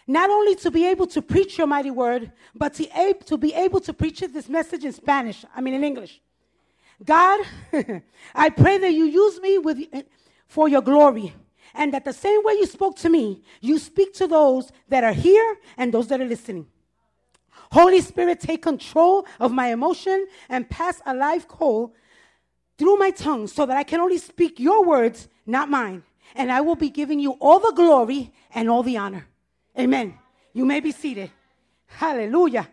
[0.06, 3.80] Not only to be able to preach your mighty word, but to, to be able
[3.80, 6.20] to preach this message in Spanish, I mean in English.
[7.04, 7.40] God,
[8.34, 9.78] I pray that you use me with,
[10.46, 11.34] for your glory,
[11.74, 15.12] and that the same way you spoke to me, you speak to those that are
[15.12, 16.66] here and those that are listening.
[17.72, 21.94] Holy Spirit, take control of my emotion and pass a live call
[22.78, 26.04] through my tongue so that I can only speak your words, not mine.
[26.34, 29.26] And I will be giving you all the glory and all the honor.
[29.78, 30.18] Amen.
[30.52, 31.30] You may be seated.
[31.86, 32.68] Hallelujah.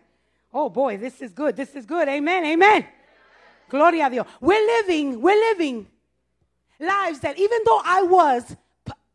[0.52, 1.56] Oh boy, this is good.
[1.56, 2.08] This is good.
[2.08, 2.44] Amen.
[2.44, 2.86] Amen.
[3.68, 4.26] Gloria a Dios.
[4.40, 5.86] We're living, we're living
[6.78, 8.54] lives that even though I was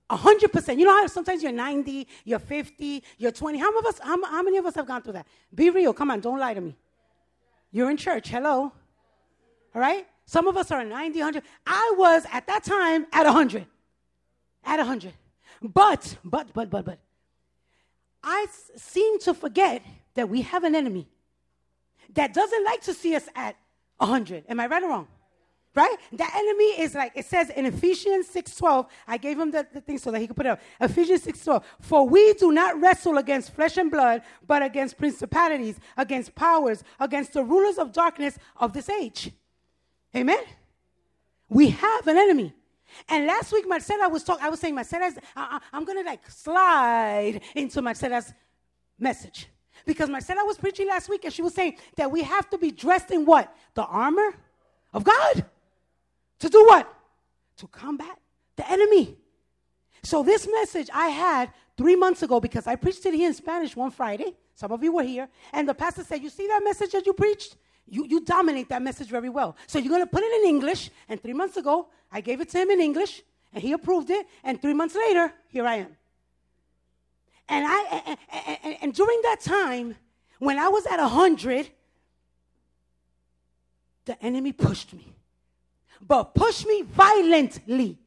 [0.10, 3.60] 100%, you know how sometimes you're 90, you're 50, you're 20.
[3.60, 5.28] How, many of us, how, how many of us have gone through that?
[5.54, 5.94] Be real.
[5.94, 6.76] Come on, don't lie to me.
[7.72, 8.30] You're in church.
[8.30, 8.72] Hello.
[9.76, 10.08] All right?
[10.26, 11.44] Some of us are 90, 100.
[11.68, 13.66] I was at that time at 100.
[14.68, 15.14] At 100.
[15.62, 17.00] But, but, but, but, but,
[18.22, 19.82] I seem to forget
[20.16, 21.08] that we have an enemy
[22.14, 23.56] that doesn't like to see us at
[23.98, 24.44] 100.
[24.50, 25.08] Am I right or wrong?
[25.74, 25.96] Right?
[26.12, 30.00] The enemy is like, it says in Ephesians 6.12, I gave him the, the thing
[30.00, 30.60] so that he could put it up.
[30.82, 36.36] Ephesians 6.12, for we do not wrestle against flesh and blood, but against principalities, against
[36.36, 39.32] powers, against the rulers of darkness of this age.
[40.16, 40.44] Amen?
[41.48, 42.54] We have an enemy.
[43.10, 45.98] And last week, Marcela was talking, I was saying, Marcela's, uh, uh, I, am going
[45.98, 48.34] to like slide into Marcela's
[49.00, 49.48] message.
[49.86, 52.72] Because Marcela was preaching last week and she was saying that we have to be
[52.72, 53.56] dressed in what?
[53.74, 54.36] The armor
[54.94, 55.46] of God.
[56.40, 56.94] To do what?
[57.58, 58.20] To combat
[58.56, 59.18] the enemy.
[60.04, 63.76] So, this message I had three months ago because I preached it here in Spanish
[63.76, 64.36] one Friday.
[64.56, 65.28] Some of you were here.
[65.54, 67.58] And the pastor said, You see that message that you preached?
[67.90, 69.56] You, you dominate that message very well.
[69.68, 70.92] So, you're going to put it in English.
[71.10, 73.22] And three months ago, I gave it to him in English
[73.54, 74.26] and he approved it.
[74.44, 75.98] And three months later, here I am.
[77.50, 79.96] And, I, and, and, and during that time,
[80.40, 81.70] when I was at 100,
[84.06, 85.14] the enemy pushed me,
[86.02, 87.98] but pushed me violently.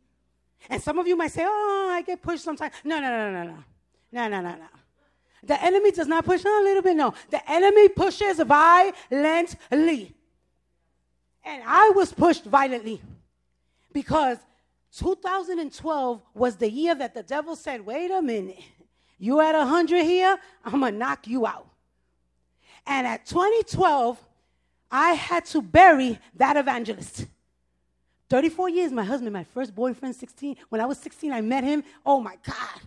[0.69, 2.75] And some of you might say, oh, I get pushed sometimes.
[2.85, 3.65] No, no, no, no, no.
[4.13, 4.67] No, no, no, no.
[5.43, 7.15] The enemy does not push a little bit, no.
[7.31, 10.15] The enemy pushes violently.
[11.45, 13.01] And I was pushed violently
[13.93, 14.39] because
[14.97, 18.61] 2012 was the year that the devil said, wait a minute.
[19.19, 21.67] You at 100 here, I'm going to knock you out.
[22.87, 24.19] And at 2012,
[24.91, 27.27] I had to bury that evangelist.
[28.31, 30.57] 34 years, my husband, my first boyfriend, 16.
[30.69, 31.85] When I was 16, I met him.
[32.07, 32.81] Oh my God.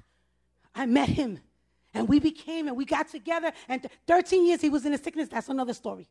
[0.74, 1.40] I met him.
[1.94, 3.52] And we became and we got together.
[3.70, 5.30] And 13 years he was in a sickness.
[5.30, 6.08] That's another story.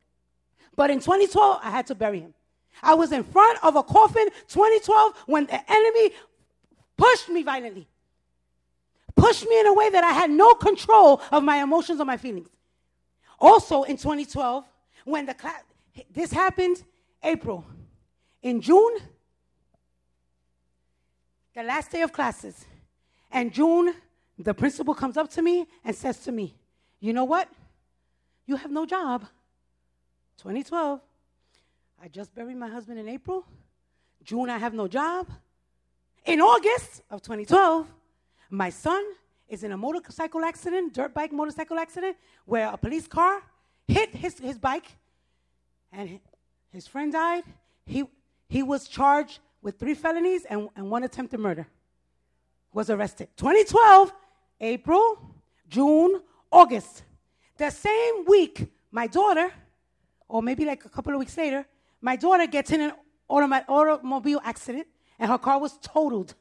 [0.76, 2.34] But in 2012, I had to bury him.
[2.82, 6.14] I was in front of a coffin 2012 when the enemy
[6.96, 7.88] pushed me violently
[9.14, 12.16] pushed me in a way that I had no control of my emotions or my
[12.16, 12.48] feelings.
[13.38, 14.64] Also in 2012,
[15.04, 15.62] when the class,
[16.12, 16.82] this happened,
[17.22, 17.64] April.
[18.42, 18.98] In June,
[21.54, 22.64] the last day of classes,
[23.30, 23.94] and June,
[24.38, 26.54] the principal comes up to me and says to me,
[27.00, 27.48] You know what?
[28.46, 29.26] You have no job.
[30.38, 31.00] 2012.
[32.04, 33.44] I just buried my husband in April.
[34.24, 35.28] June, I have no job.
[36.24, 37.86] In August of 2012,
[38.50, 39.04] my son
[39.48, 43.40] is in a motorcycle accident, dirt bike motorcycle accident, where a police car
[43.86, 44.86] hit his, his bike
[45.92, 46.18] and
[46.72, 47.44] his friend died.
[47.86, 48.02] He,
[48.48, 51.68] he was charged with three felonies and, and one attempted murder.
[52.72, 53.28] Was arrested.
[53.36, 54.12] 2012,
[54.60, 55.36] April,
[55.68, 57.04] June, August.
[57.58, 59.52] The same week, my daughter,
[60.26, 61.64] or maybe like a couple of weeks later,
[62.02, 62.92] my daughter gets in an
[63.28, 64.88] automobile accident
[65.18, 66.34] and her car was totaled.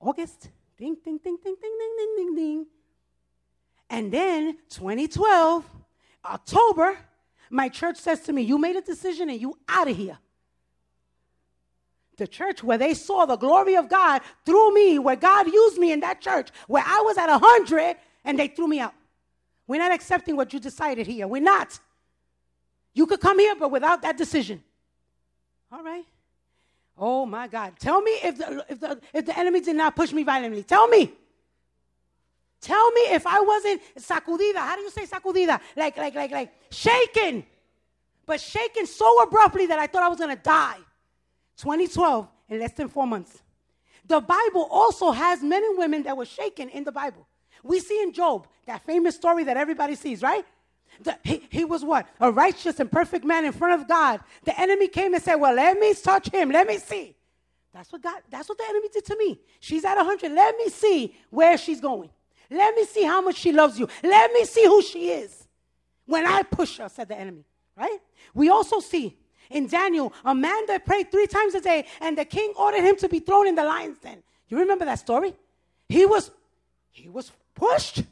[0.00, 0.48] August.
[0.78, 2.66] Ding, ding, ding, ding, ding, ding, ding, ding, ding.
[3.88, 5.64] And then 2012,
[6.24, 6.98] October,
[7.50, 10.18] my church says to me, You made a decision and you out of here.
[12.18, 15.92] The church where they saw the glory of God through me, where God used me
[15.92, 18.94] in that church, where I was at 100 and they threw me out.
[19.66, 21.26] We're not accepting what you decided here.
[21.26, 21.80] We're not.
[22.96, 24.62] You could come here, but without that decision.
[25.70, 26.06] All right.
[26.96, 27.74] Oh my God.
[27.78, 30.62] Tell me if the, if the, if the enemy did not push me violently.
[30.62, 31.12] Tell me.
[32.62, 34.56] Tell me if I wasn't sacudida.
[34.56, 35.60] How do you say sacudida?
[35.76, 37.44] Like, like, like, like shaken.
[38.24, 40.78] But shaken so abruptly that I thought I was going to die.
[41.58, 43.42] 2012, in less than four months.
[44.06, 47.28] The Bible also has men and women that were shaken in the Bible.
[47.62, 50.46] We see in Job, that famous story that everybody sees, right?
[51.02, 52.06] The, he, he was what?
[52.20, 54.20] A righteous and perfect man in front of God.
[54.44, 56.50] The enemy came and said, Well, let me touch him.
[56.50, 57.14] Let me see.
[57.72, 59.38] That's what God, that's what the enemy did to me.
[59.60, 60.32] She's at 100.
[60.32, 62.08] Let me see where she's going.
[62.50, 63.88] Let me see how much she loves you.
[64.02, 65.46] Let me see who she is.
[66.06, 67.44] When I push her, said the enemy.
[67.76, 67.98] Right?
[68.32, 69.18] We also see
[69.50, 72.96] in Daniel a man that prayed three times a day, and the king ordered him
[72.96, 74.22] to be thrown in the lion's den.
[74.48, 75.34] You remember that story?
[75.88, 76.30] He was
[76.90, 78.02] he was pushed.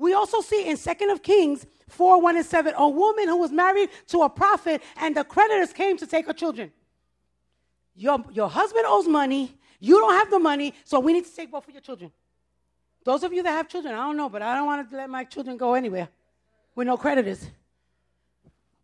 [0.00, 3.52] We also see in Second of Kings 4 1 and 7, a woman who was
[3.52, 6.72] married to a prophet, and the creditors came to take her children.
[7.94, 9.54] Your, your husband owes money.
[9.78, 12.10] You don't have the money, so we need to take both of your children.
[13.04, 15.10] Those of you that have children, I don't know, but I don't want to let
[15.10, 16.08] my children go anywhere
[16.74, 17.50] with no creditors.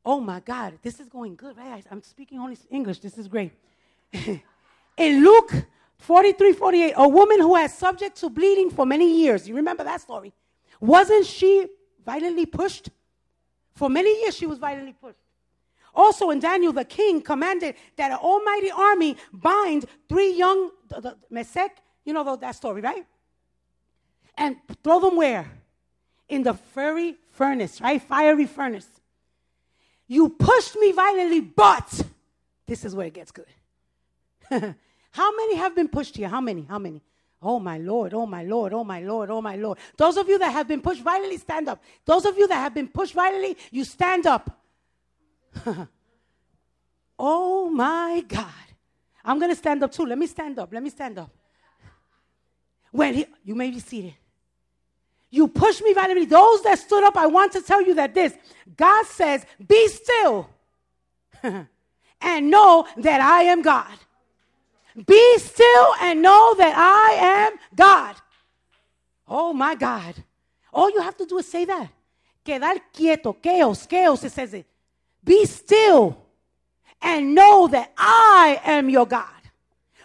[0.05, 1.85] Oh my God, this is going good, right?
[1.91, 2.99] I'm speaking only English.
[2.99, 3.53] This is great.
[4.13, 5.53] In Luke
[5.99, 10.03] 43 48, a woman who has subject to bleeding for many years, you remember that
[10.03, 10.35] story?
[10.81, 11.67] Wasn't she
[12.05, 12.91] violently pushed?
[13.75, 15.19] For many years, she was violently pushed.
[15.95, 21.17] Also, in Daniel, the king commanded that an almighty army bind three young, the, the
[21.31, 21.73] Meshach,
[22.05, 23.07] you know that story, right?
[24.37, 25.51] And throw them where?
[26.29, 28.01] In the fiery furnace, right?
[28.01, 28.89] Fiery furnace.
[30.07, 32.03] You pushed me violently, but
[32.67, 33.47] this is where it gets good.
[35.11, 36.29] How many have been pushed here?
[36.29, 36.67] How many?
[36.69, 37.03] How many?
[37.43, 39.79] Oh my Lord, oh my Lord, oh my Lord, oh my Lord.
[39.97, 41.83] Those of you that have been pushed violently, stand up.
[42.05, 44.59] Those of you that have been pushed violently, you stand up.
[47.19, 48.47] oh my God.
[49.25, 50.07] I'm going to stand up too.
[50.07, 50.73] Let me stand up.
[50.73, 51.31] Let me stand up.
[52.93, 54.15] When he, you may be seated.
[55.31, 56.25] You push me violently.
[56.25, 58.33] Those that stood up, I want to tell you that this
[58.77, 60.49] God says, Be still
[61.43, 63.93] and know that I am God.
[65.05, 68.17] Be still and know that I am God.
[69.29, 70.15] Oh my God.
[70.73, 71.91] All you have to do is say that.
[72.45, 73.35] Quedar quieto.
[73.35, 73.87] Chaos.
[73.87, 74.25] Chaos.
[74.25, 74.67] It says it.
[75.23, 76.17] Be still
[77.03, 79.29] and know that I am your God.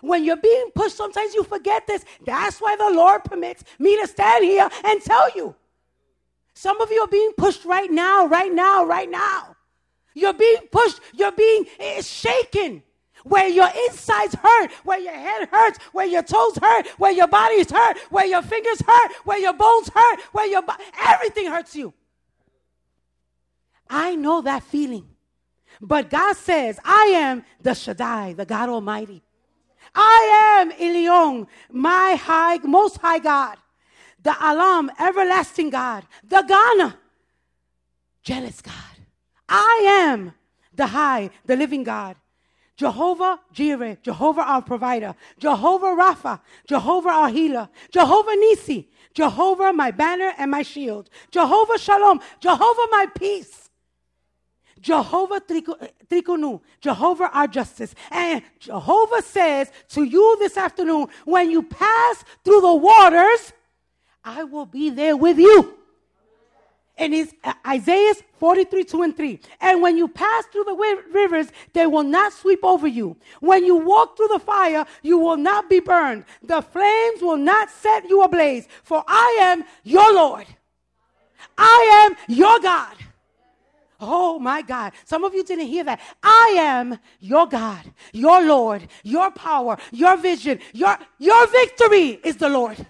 [0.02, 2.04] When you're being pushed, sometimes you forget this.
[2.26, 5.56] That's why the Lord permits me to stand here and tell you.
[6.54, 9.56] Some of you are being pushed right now, right now, right now.
[10.14, 12.84] You're being pushed, you're being eh, shaken
[13.24, 17.72] where your insides hurt, where your head hurts, where your toes hurt, where your body's
[17.72, 21.94] hurt, where your fingers hurt, where your bones hurt, where your bo- everything hurts you.
[23.90, 25.08] I know that feeling.
[25.82, 29.24] But God says, I am the Shaddai, the God Almighty.
[29.96, 33.58] I am Elyon, my high, most high God,
[34.22, 36.98] the Olam, everlasting God, the Ghana,
[38.24, 38.74] jealous God.
[39.50, 40.34] I am
[40.74, 42.16] the high, the living God.
[42.78, 50.34] Jehovah Jireh, Jehovah our provider, Jehovah Rapha, Jehovah our healer, Jehovah Nissi, Jehovah my banner
[50.38, 53.70] and my shield, Jehovah Shalom, Jehovah my peace,
[54.80, 57.94] Jehovah Tsidkenu, Jehovah our justice.
[58.10, 63.54] And Jehovah says to you this afternoon, when you pass through the waters,
[64.24, 65.81] I will be there with you
[67.02, 69.40] and it's uh, Isaiah 43, 2 and 3.
[69.60, 73.18] And when you pass through the rivers, they will not sweep over you.
[73.40, 76.26] When you walk through the fire, you will not be burned.
[76.44, 78.68] The flames will not set you ablaze.
[78.84, 80.46] For I am your Lord.
[81.58, 82.96] I am your God.
[84.00, 84.94] Oh my God.
[85.04, 86.00] Some of you didn't hear that.
[86.22, 87.84] I am your God,
[88.14, 92.86] your Lord, your power, your vision, your, your victory is the Lord.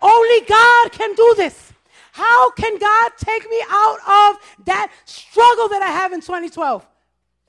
[0.00, 1.71] Only God can do this.
[2.12, 6.86] How can God take me out of that struggle that I have in 2012?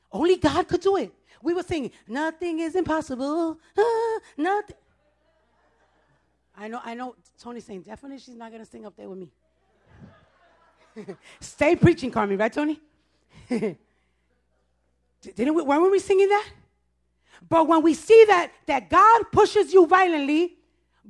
[0.10, 1.14] Only God could do it.
[1.42, 3.60] We were singing, nothing is impossible.
[3.78, 4.78] Ah, nothing.
[6.58, 9.20] I know, I know Tony's saying, definitely she's not going to sing up there with
[9.20, 9.30] me.
[11.42, 12.80] Stay preaching, Carmen, right, Tony?
[13.50, 13.78] Didn't
[15.56, 16.48] we, weren't we singing that?
[17.50, 20.56] But when we see that, that God pushes you violently,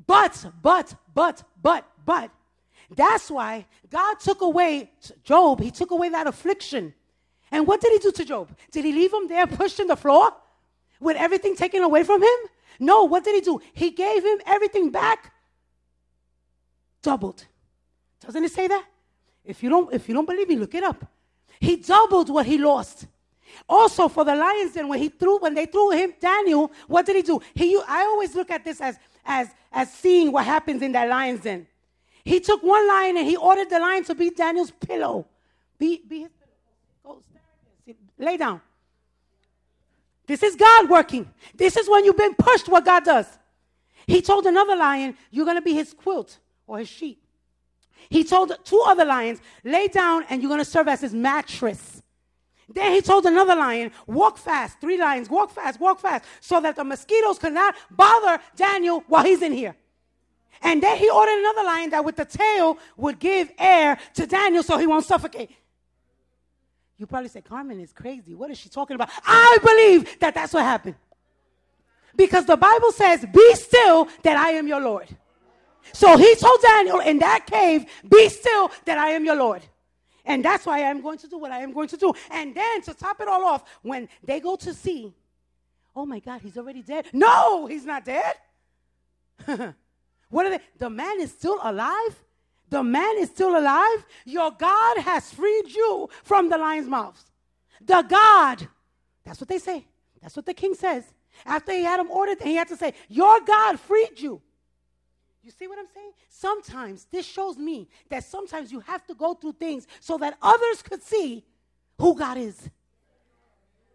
[0.07, 2.31] but, but, but, but, but,
[2.95, 4.91] that's why God took away
[5.23, 6.93] Job, he took away that affliction.
[7.51, 8.49] And what did he do to Job?
[8.71, 10.31] Did he leave him there pushed in the floor
[10.99, 12.39] with everything taken away from him?
[12.79, 13.61] No, what did he do?
[13.73, 15.31] He gave him everything back
[17.03, 17.45] doubled.
[18.25, 18.85] Doesn't it say that?
[19.45, 21.05] If you don't if you don't believe me, look it up.
[21.59, 23.05] He doubled what he lost.
[23.69, 27.17] Also for the lions then when he threw when they threw him Daniel, what did
[27.17, 27.39] he do?
[27.53, 31.41] He I always look at this as as as seeing what happens in that lion's
[31.41, 31.67] den.
[32.25, 35.27] He took one lion and he ordered the lion to be Daniel's pillow.
[35.77, 36.31] Be, be his
[37.03, 37.21] pillow.
[37.85, 38.61] Go, lay down.
[40.25, 41.29] This is God working.
[41.53, 43.27] This is when you've been pushed what God does.
[44.07, 47.19] He told another lion, You're going to be his quilt or his sheet.
[48.09, 52.01] He told two other lions, Lay down and you're going to serve as his mattress.
[52.69, 54.79] Then he told another lion, Walk fast.
[54.79, 59.25] Three lions, walk fast, walk fast, so that the mosquitoes could not bother Daniel while
[59.25, 59.75] he's in here.
[60.63, 64.63] And then he ordered another lion that with the tail would give air to Daniel
[64.63, 65.51] so he won't suffocate.
[66.97, 68.33] You probably say, Carmen is crazy.
[68.33, 69.09] What is she talking about?
[69.25, 70.95] I believe that that's what happened.
[72.15, 75.07] Because the Bible says, Be still that I am your Lord.
[75.91, 79.63] So he told Daniel in that cave, Be still that I am your Lord.
[80.25, 82.13] And that's why I'm going to do what I am going to do.
[82.31, 85.13] And then to top it all off, when they go to see,
[85.95, 87.07] Oh my God, he's already dead.
[87.11, 88.35] No, he's not dead.
[90.33, 90.59] what are they?
[90.79, 92.23] The man is still alive?
[92.69, 94.03] The man is still alive?
[94.25, 97.23] Your God has freed you from the lion's mouth.
[97.79, 98.67] The God.
[99.23, 99.85] That's what they say.
[100.21, 101.05] That's what the king says.
[101.45, 104.41] After he had him ordered, he had to say, Your God freed you.
[105.43, 106.11] You see what I'm saying?
[106.29, 110.81] Sometimes this shows me that sometimes you have to go through things so that others
[110.81, 111.45] could see
[111.99, 112.69] who God is.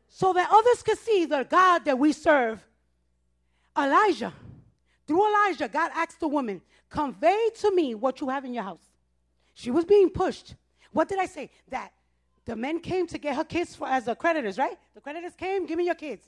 [0.08, 2.64] So that others could see the God that we serve.
[3.76, 4.32] Elijah,
[5.08, 8.84] through Elijah, God asked the woman, Convey to me what you have in your house.
[9.54, 10.54] She was being pushed.
[10.92, 11.50] What did I say?
[11.70, 11.92] That
[12.44, 14.78] the men came to get her kids for, as the creditors, right?
[14.94, 16.24] The creditors came, give me your kids.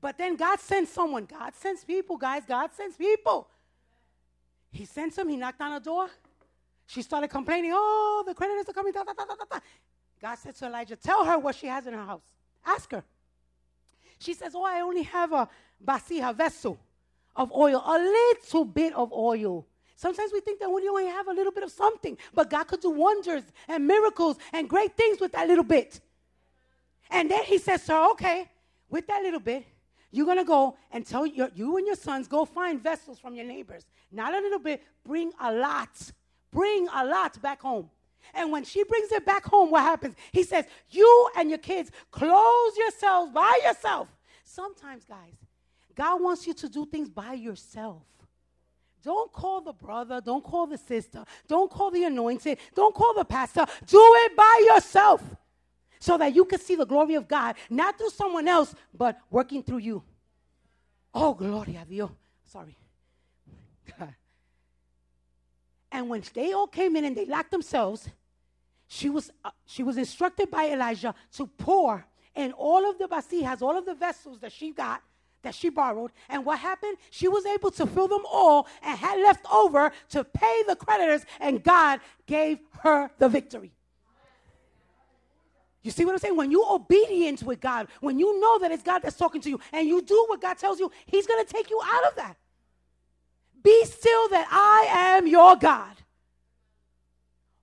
[0.00, 1.24] But then God sent someone.
[1.24, 2.42] God sends people, guys.
[2.46, 3.48] God sends people.
[4.70, 5.28] He sent them.
[5.28, 6.08] He knocked on a door.
[6.86, 7.72] She started complaining.
[7.74, 8.92] Oh, the creditors are coming.
[8.92, 9.58] Da, da, da,
[10.20, 12.24] God said to Elijah, Tell her what she has in her house.
[12.64, 13.04] Ask her.
[14.18, 15.48] She says, Oh, I only have a
[15.84, 16.78] vasija vessel
[17.36, 19.66] of oil, a little bit of oil.
[19.96, 22.80] Sometimes we think that we only have a little bit of something, but God could
[22.80, 26.00] do wonders and miracles and great things with that little bit.
[27.10, 28.48] And then he says her, Okay,
[28.88, 29.66] with that little bit,
[30.10, 33.34] you're going to go and tell your, you and your sons, go find vessels from
[33.34, 33.86] your neighbors.
[34.10, 35.90] Not a little bit, bring a lot.
[36.50, 37.90] Bring a lot back home.
[38.34, 40.16] And when she brings it back home, what happens?
[40.32, 44.08] He says, You and your kids, close yourselves by yourself.
[44.44, 45.34] Sometimes, guys,
[45.94, 48.02] God wants you to do things by yourself.
[49.02, 53.24] Don't call the brother, don't call the sister, don't call the anointed, don't call the
[53.24, 53.64] pastor.
[53.86, 55.22] Do it by yourself
[55.98, 59.62] so that you can see the glory of God, not through someone else, but working
[59.62, 60.02] through you.
[61.14, 62.10] Oh, gloria Dios.
[62.44, 62.76] Sorry.
[65.92, 68.08] And when they all came in and they locked themselves,
[68.86, 73.60] she was, uh, she was instructed by Elijah to pour in all of the vasijas,
[73.60, 75.02] all of the vessels that she got,
[75.42, 76.10] that she borrowed.
[76.28, 76.96] And what happened?
[77.10, 81.24] She was able to fill them all and had left over to pay the creditors,
[81.40, 83.72] and God gave her the victory.
[85.82, 86.36] You see what I'm saying?
[86.36, 89.60] When you're obedient with God, when you know that it's God that's talking to you,
[89.72, 92.36] and you do what God tells you, He's going to take you out of that.
[93.62, 95.96] Be still that I am your God.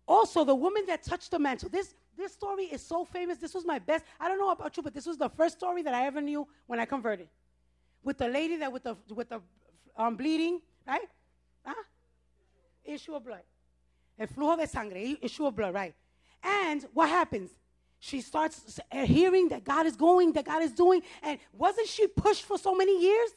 [0.07, 1.69] Also, the woman that touched the mantle.
[1.69, 3.37] This, this story is so famous.
[3.37, 4.05] This was my best.
[4.19, 6.47] I don't know about you, but this was the first story that I ever knew
[6.65, 7.27] when I converted.
[8.07, 9.41] With the lady that with the with the
[9.95, 11.09] um, bleeding, right?
[11.65, 11.83] Huh?
[12.85, 13.45] Issue of blood.
[14.17, 15.93] El flujo de sangre, issue of blood, right?
[16.41, 17.51] And what happens?
[17.99, 21.01] she starts hearing that God is going, that God is doing.
[21.23, 23.31] And wasn't she pushed for so many years?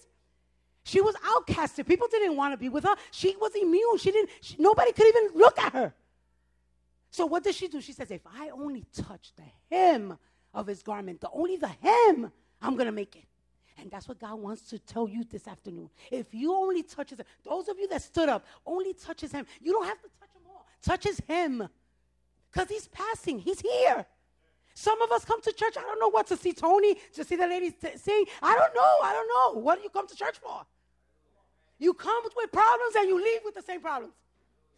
[0.84, 1.86] She was outcasted.
[1.86, 2.94] People didn't want to be with her.
[3.10, 3.98] She was immune.
[3.98, 5.94] She didn't, she, nobody could even look at her.
[7.10, 7.80] So what does she do?
[7.80, 10.16] She says, if I only touch the hem
[10.54, 12.30] of his garment, the only the hem,
[12.62, 13.24] I'm going to make it.
[13.80, 15.88] And that's what God wants to tell you this afternoon.
[16.10, 19.46] If you only touch his those of you that stood up, only touches him.
[19.60, 20.66] You don't have to touch him all.
[20.82, 21.68] Touches him.
[22.52, 23.38] Because he's passing.
[23.38, 24.04] He's here.
[24.74, 27.36] Some of us come to church, I don't know what to see Tony, to see
[27.36, 28.24] the ladies t- sing.
[28.42, 28.94] I don't know.
[29.02, 29.60] I don't know.
[29.60, 30.64] What do you come to church for?
[31.78, 34.14] You come with problems and you leave with the same problems.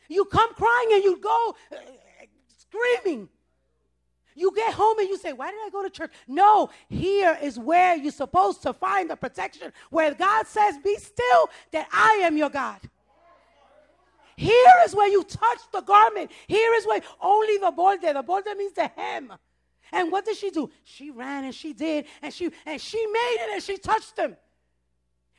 [0.09, 1.77] You come crying and you go uh,
[2.59, 3.29] screaming.
[4.35, 6.11] You get home and you say, Why did I go to church?
[6.27, 11.51] No, here is where you're supposed to find the protection, where God says, Be still,
[11.73, 12.81] that I am your God.
[14.37, 16.31] Here is where you touch the garment.
[16.47, 19.33] Here is where only the border, the border means the hem.
[19.93, 20.71] And what did she do?
[20.85, 24.37] She ran and she did, and she and she made it and she touched him.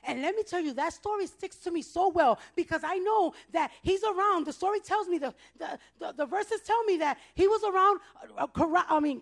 [0.06, 3.34] And let me tell you, that story sticks to me so well because I know
[3.52, 4.46] that he's around.
[4.46, 8.00] The story tells me, the, the, the, the verses tell me that he was around,
[8.38, 9.22] uh, I mean,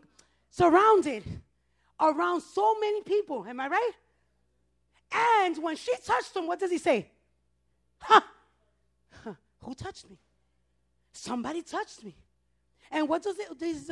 [0.49, 1.23] surrounded
[1.99, 3.45] around so many people.
[3.47, 3.91] Am I right?
[5.13, 7.07] And when she touched him, what does he say?
[7.99, 8.21] Huh?
[9.23, 9.33] huh.
[9.63, 10.17] Who touched me?
[11.13, 12.15] Somebody touched me.
[12.89, 13.89] And what does it, these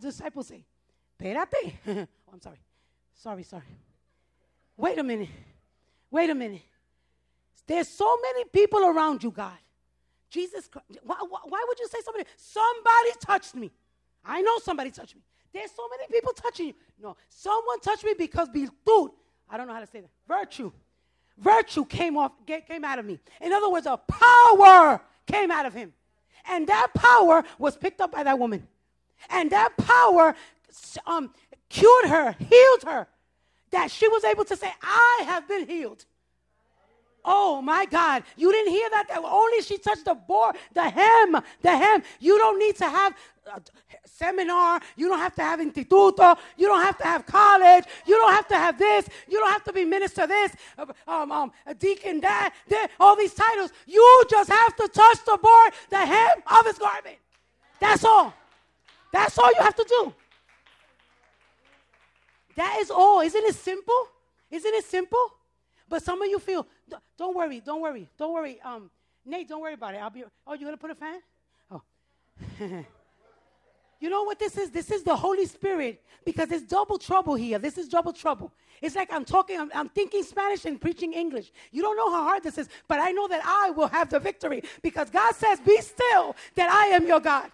[0.00, 0.64] disciples say?
[1.20, 1.72] Espérate.
[1.88, 2.60] oh, I'm sorry.
[3.14, 3.62] Sorry, sorry.
[4.76, 5.28] Wait a minute.
[6.16, 6.62] Wait a minute.
[7.66, 9.58] There's so many people around you, God.
[10.30, 10.70] Jesus,
[11.02, 12.24] why, why would you say somebody?
[12.38, 13.70] Somebody touched me.
[14.24, 15.20] I know somebody touched me.
[15.52, 16.74] There's so many people touching you.
[16.98, 19.10] No, someone touched me because virtud,
[19.50, 20.08] I don't know how to say that.
[20.26, 20.72] Virtue.
[21.36, 23.20] Virtue came off, came out of me.
[23.42, 25.92] In other words, a power came out of him.
[26.48, 28.66] And that power was picked up by that woman.
[29.28, 30.34] And that power
[31.06, 31.34] um,
[31.68, 33.06] cured her, healed her,
[33.70, 36.04] that she was able to say, I have been healed.
[37.28, 38.22] Oh my God.
[38.36, 39.08] You didn't hear that?
[39.08, 42.02] that only she touched the board, the hem, the hem.
[42.20, 43.16] You don't need to have
[43.52, 43.60] a
[44.04, 44.80] seminar.
[44.96, 46.38] You don't have to have instituto.
[46.56, 47.84] You don't have to have college.
[48.06, 49.08] You don't have to have this.
[49.28, 50.52] You don't have to be minister this,
[51.08, 53.72] um, um, a deacon that, that, all these titles.
[53.86, 57.16] You just have to touch the board, the hem of his garment.
[57.80, 58.32] That's all.
[59.12, 60.14] That's all you have to do.
[62.56, 63.20] That is all.
[63.20, 64.08] Isn't it simple?
[64.50, 65.32] Isn't it simple?
[65.88, 66.66] But some of you feel,
[67.16, 68.60] don't worry, don't worry, don't worry.
[68.62, 68.90] Um,
[69.24, 69.98] Nate, don't worry about it.
[69.98, 70.24] I'll be.
[70.46, 71.20] Oh, you gonna put a fan?
[71.70, 71.82] Oh.
[74.00, 74.70] you know what this is?
[74.70, 77.58] This is the Holy Spirit because it's double trouble here.
[77.58, 78.52] This is double trouble.
[78.82, 81.50] It's like I'm talking, I'm, I'm, thinking Spanish and preaching English.
[81.72, 84.18] You don't know how hard this is, but I know that I will have the
[84.18, 87.50] victory because God says, Be still, that I am your God.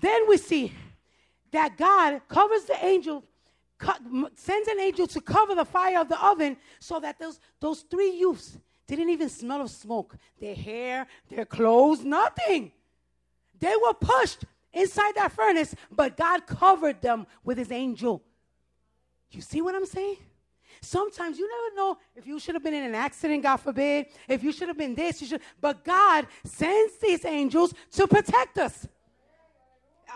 [0.00, 0.72] Then we see
[1.52, 3.24] that God covers the angel,
[4.34, 8.10] sends an angel to cover the fire of the oven so that those, those three
[8.10, 10.16] youths didn't even smell of smoke.
[10.40, 12.72] Their hair, their clothes, nothing.
[13.58, 18.22] They were pushed inside that furnace, but God covered them with his angel.
[19.30, 20.16] You see what I'm saying?
[20.80, 24.42] Sometimes you never know if you should have been in an accident, God forbid, if
[24.44, 28.86] you should have been this, you should, but God sends these angels to protect us.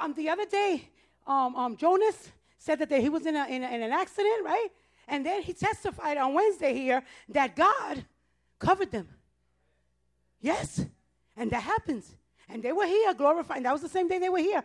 [0.00, 0.88] Um, the other day,
[1.30, 4.68] um, um, Jonas said that he was in, a, in, a, in an accident, right?
[5.06, 8.04] And then he testified on Wednesday here that God
[8.58, 9.08] covered them.
[10.40, 10.84] Yes.
[11.36, 12.16] And that happens.
[12.48, 13.62] And they were here glorifying.
[13.62, 14.64] That was the same day they were here.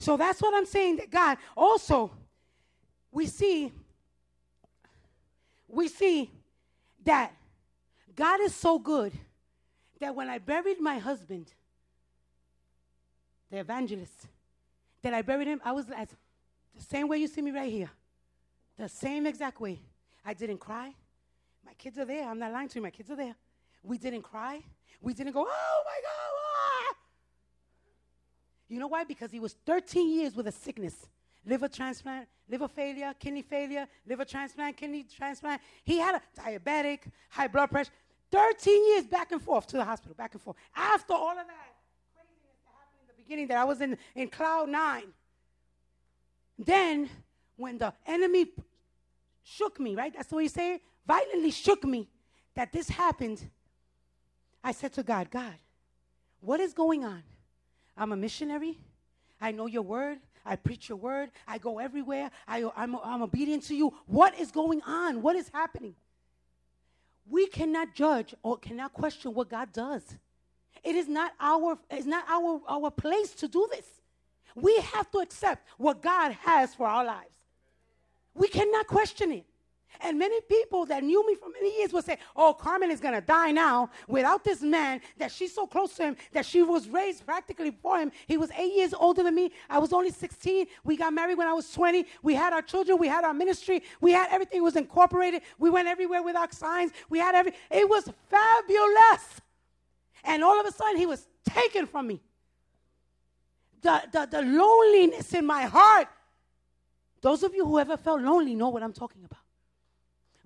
[0.00, 2.10] So that's what I'm saying that God also,
[3.12, 3.72] we see,
[5.68, 6.30] we see
[7.04, 7.32] that
[8.16, 9.12] God is so good
[10.00, 11.52] that when I buried my husband,
[13.50, 14.26] the evangelist,
[15.02, 16.08] that I buried him, I was as
[16.76, 17.90] the same way you see me right here.
[18.78, 19.80] The same exact way.
[20.24, 20.94] I didn't cry.
[21.64, 22.28] My kids are there.
[22.28, 22.82] I'm not lying to you.
[22.82, 23.34] My kids are there.
[23.82, 24.62] We didn't cry.
[25.00, 26.92] We didn't go, oh my God.
[26.92, 26.96] Ah.
[28.68, 29.04] You know why?
[29.04, 31.06] Because he was 13 years with a sickness
[31.46, 35.60] liver transplant, liver failure, kidney failure, liver transplant, kidney transplant.
[35.84, 37.90] He had a diabetic, high blood pressure.
[38.30, 40.56] 13 years back and forth to the hospital, back and forth.
[40.76, 41.69] After all of that that
[43.30, 45.12] that I was in, in cloud nine.
[46.58, 47.08] Then,
[47.56, 48.46] when the enemy
[49.42, 50.12] shook me, right?
[50.14, 52.08] That's what you say violently shook me
[52.54, 53.48] that this happened,
[54.62, 55.54] I said to God, God,
[56.40, 57.22] what is going on?
[57.96, 58.78] I'm a missionary.
[59.40, 60.18] I know your word.
[60.44, 61.30] I preach your word.
[61.46, 62.30] I go everywhere.
[62.46, 63.92] I, I'm obedient to you.
[64.06, 65.22] What is going on?
[65.22, 65.94] What is happening?
[67.28, 70.02] We cannot judge or cannot question what God does.
[70.82, 73.86] It is not our, it's not our, our place to do this.
[74.54, 77.30] We have to accept what God has for our lives.
[78.34, 79.44] We cannot question it.
[80.00, 83.14] And many people that knew me for many years would say, Oh, Carmen is going
[83.14, 86.88] to die now without this man that she's so close to him that she was
[86.88, 88.12] raised practically for him.
[88.26, 89.52] He was eight years older than me.
[89.68, 90.66] I was only 16.
[90.84, 92.06] We got married when I was 20.
[92.22, 92.98] We had our children.
[92.98, 93.82] We had our ministry.
[94.00, 95.42] We had everything was incorporated.
[95.58, 96.92] We went everywhere with our signs.
[97.10, 99.40] We had every, it was fabulous.
[100.24, 102.20] And all of a sudden, he was taken from me.
[103.82, 106.08] The, the, the loneliness in my heart.
[107.22, 109.40] Those of you who ever felt lonely know what I'm talking about.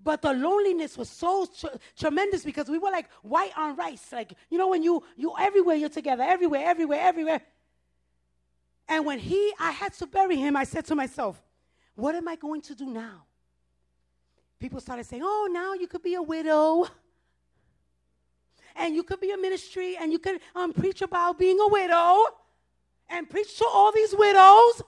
[0.03, 4.13] But the loneliness was so tr- tremendous because we were like white on rice.
[4.13, 7.41] Like, you know, when you, you everywhere, you're together, everywhere, everywhere, everywhere.
[8.87, 11.43] And when he, I had to bury him, I said to myself,
[11.95, 13.25] what am I going to do now?
[14.59, 16.87] People started saying, oh, now you could be a widow.
[18.77, 22.25] And you could be a ministry and you could um, preach about being a widow
[23.09, 24.83] and preach to all these widows.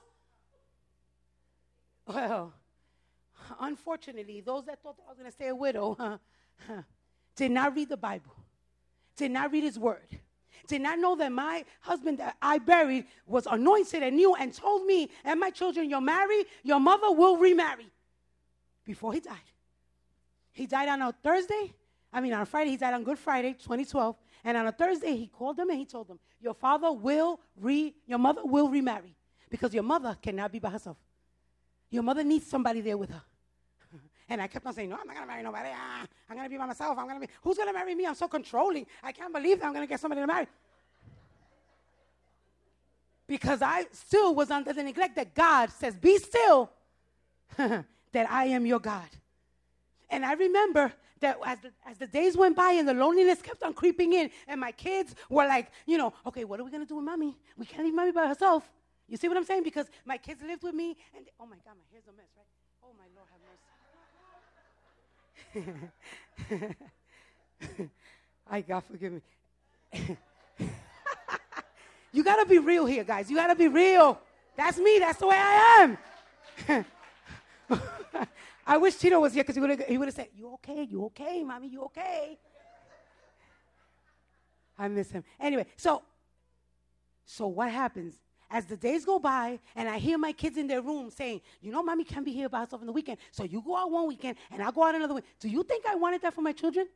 [2.07, 2.53] Well,
[3.59, 6.19] unfortunately, those that thought I was going to stay a widow
[7.35, 8.35] did not read the Bible,
[9.15, 10.07] did not read his word,
[10.67, 14.85] did not know that my husband that I buried was anointed and knew and told
[14.85, 17.87] me and my children, You're married, your mother will remarry
[18.85, 19.35] before he died.
[20.51, 21.73] He died on a Thursday.
[22.11, 24.15] I mean, on Friday, he died on Good Friday, 2012.
[24.43, 27.93] And on a Thursday, he called them and he told them, Your father will re,
[28.05, 29.15] your mother will remarry
[29.49, 30.97] because your mother cannot be by herself.
[31.89, 33.21] Your mother needs somebody there with her.
[34.29, 35.69] And I kept on saying, No, I'm not going to marry nobody.
[35.73, 36.97] Ah, I'm going to be by myself.
[36.97, 38.05] I'm going to be, who's going to marry me?
[38.05, 38.85] I'm so controlling.
[39.03, 40.47] I can't believe that I'm going to get somebody to marry.
[43.27, 46.71] Because I still was under the neglect that God says, Be still,
[47.57, 47.85] that
[48.15, 49.09] I am your God.
[50.09, 53.63] And I remember that as the, as the days went by and the loneliness kept
[53.63, 56.83] on creeping in, and my kids were like, you know, okay, what are we going
[56.83, 57.37] to do with mommy?
[57.57, 58.69] We can't leave mommy by herself.
[59.07, 59.63] You see what I'm saying?
[59.63, 62.27] Because my kids lived with me, and they, oh my God, my hair's a mess,
[62.35, 62.47] right?
[62.83, 63.41] Oh my Lord, have
[66.59, 66.75] mercy.
[68.49, 69.21] I God forgive me.
[72.17, 73.29] You got to be real here, guys.
[73.29, 74.19] You got to be real.
[74.55, 74.97] That's me.
[74.97, 75.97] That's the way I
[76.67, 76.85] am.
[78.69, 80.83] I wish Tito was here because he would have he would have said, "You okay?
[80.83, 81.69] You okay, mommy?
[81.69, 82.37] You okay?"
[84.77, 85.23] I miss him.
[85.39, 86.03] Anyway, so
[87.25, 88.15] so what happens
[88.49, 91.71] as the days go by and I hear my kids in their room saying, "You
[91.71, 94.05] know, mommy can't be here by herself on the weekend, so you go out one
[94.05, 96.51] weekend and I go out another weekend." Do you think I wanted that for my
[96.51, 96.89] children?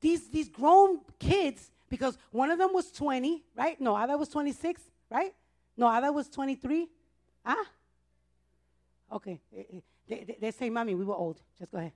[0.00, 3.78] These these grown kids, because one of them was 20, right?
[3.78, 5.34] No, other was 26, right?
[5.76, 6.88] No, other was 23.
[7.44, 7.64] Huh?
[9.12, 9.40] Okay.
[9.54, 9.80] Eh, eh.
[10.10, 11.40] They, they, they say, Mommy, we were old.
[11.56, 11.92] Just go ahead.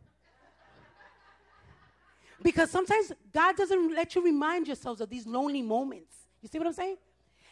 [2.42, 6.14] because sometimes God doesn't let you remind yourselves of these lonely moments.
[6.40, 6.96] You see what I'm saying?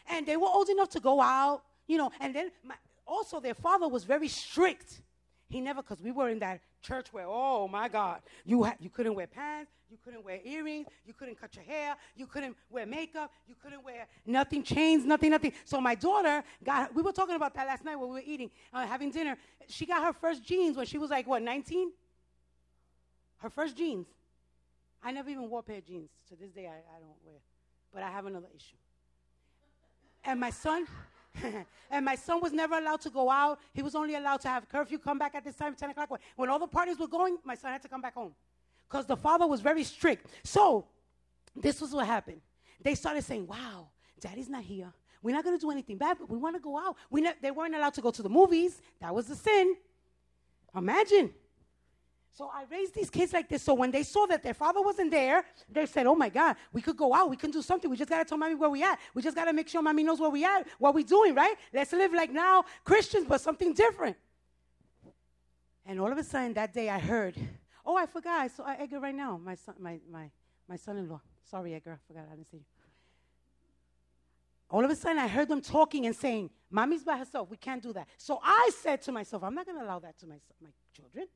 [0.09, 3.55] And they were old enough to go out, you know, and then my, also their
[3.55, 5.03] father was very strict.
[5.53, 8.89] He never, because we were in that church where, oh my God, you, ha- you
[8.89, 12.87] couldn't wear pants, you couldn't wear earrings, you couldn't cut your hair, you couldn't wear
[12.87, 15.53] makeup, you couldn't wear nothing, chains, nothing, nothing.
[15.67, 18.51] So my daughter got, we were talking about that last night when we were eating,
[18.73, 19.37] uh, having dinner.
[19.69, 21.93] She got her first jeans when she was like, what, 19?
[23.37, 24.07] Her first jeans.
[25.05, 26.09] I never even wore a pair of jeans.
[26.31, 27.37] To this day, I, I don't wear.
[27.93, 28.77] But I have another issue.
[30.25, 30.87] And my son,
[31.91, 33.59] and my son was never allowed to go out.
[33.73, 36.21] He was only allowed to have curfew, come back at this time, 10 o'clock.
[36.37, 38.35] When all the parties were going, my son had to come back home
[38.89, 40.27] because the father was very strict.
[40.45, 40.87] So,
[41.57, 42.41] this was what happened.
[42.83, 43.89] They started saying, Wow,
[44.21, 44.93] daddy's not here.
[45.23, 46.97] We're not going to do anything bad, but we want to go out.
[47.09, 48.83] We ne- they weren't allowed to go to the movies.
[49.01, 49.77] That was the sin.
[50.75, 51.33] Imagine.
[52.35, 53.63] So I raised these kids like this.
[53.63, 56.81] So when they saw that their father wasn't there, they said, Oh my God, we
[56.81, 57.29] could go out.
[57.29, 57.91] We can do something.
[57.91, 58.99] We just got to tell mommy where we at.
[59.13, 61.57] We just got to make sure mommy knows where we at, what we doing, right?
[61.75, 64.17] Let's live like now Christians, but something different.
[65.85, 67.37] And all of a sudden that day I heard,
[67.85, 68.41] Oh, I forgot.
[68.41, 70.31] I saw uh, Edgar right now, my, son, my, my,
[70.69, 71.21] my son in law.
[71.51, 71.93] Sorry, Edgar.
[71.93, 72.29] I forgot.
[72.31, 72.65] I didn't see you.
[74.71, 77.51] All of a sudden, I heard them talking and saying, Mommy's by herself.
[77.51, 78.09] We can't do that.
[78.17, 81.27] So I said to myself, I'm not going to allow that to my, my children.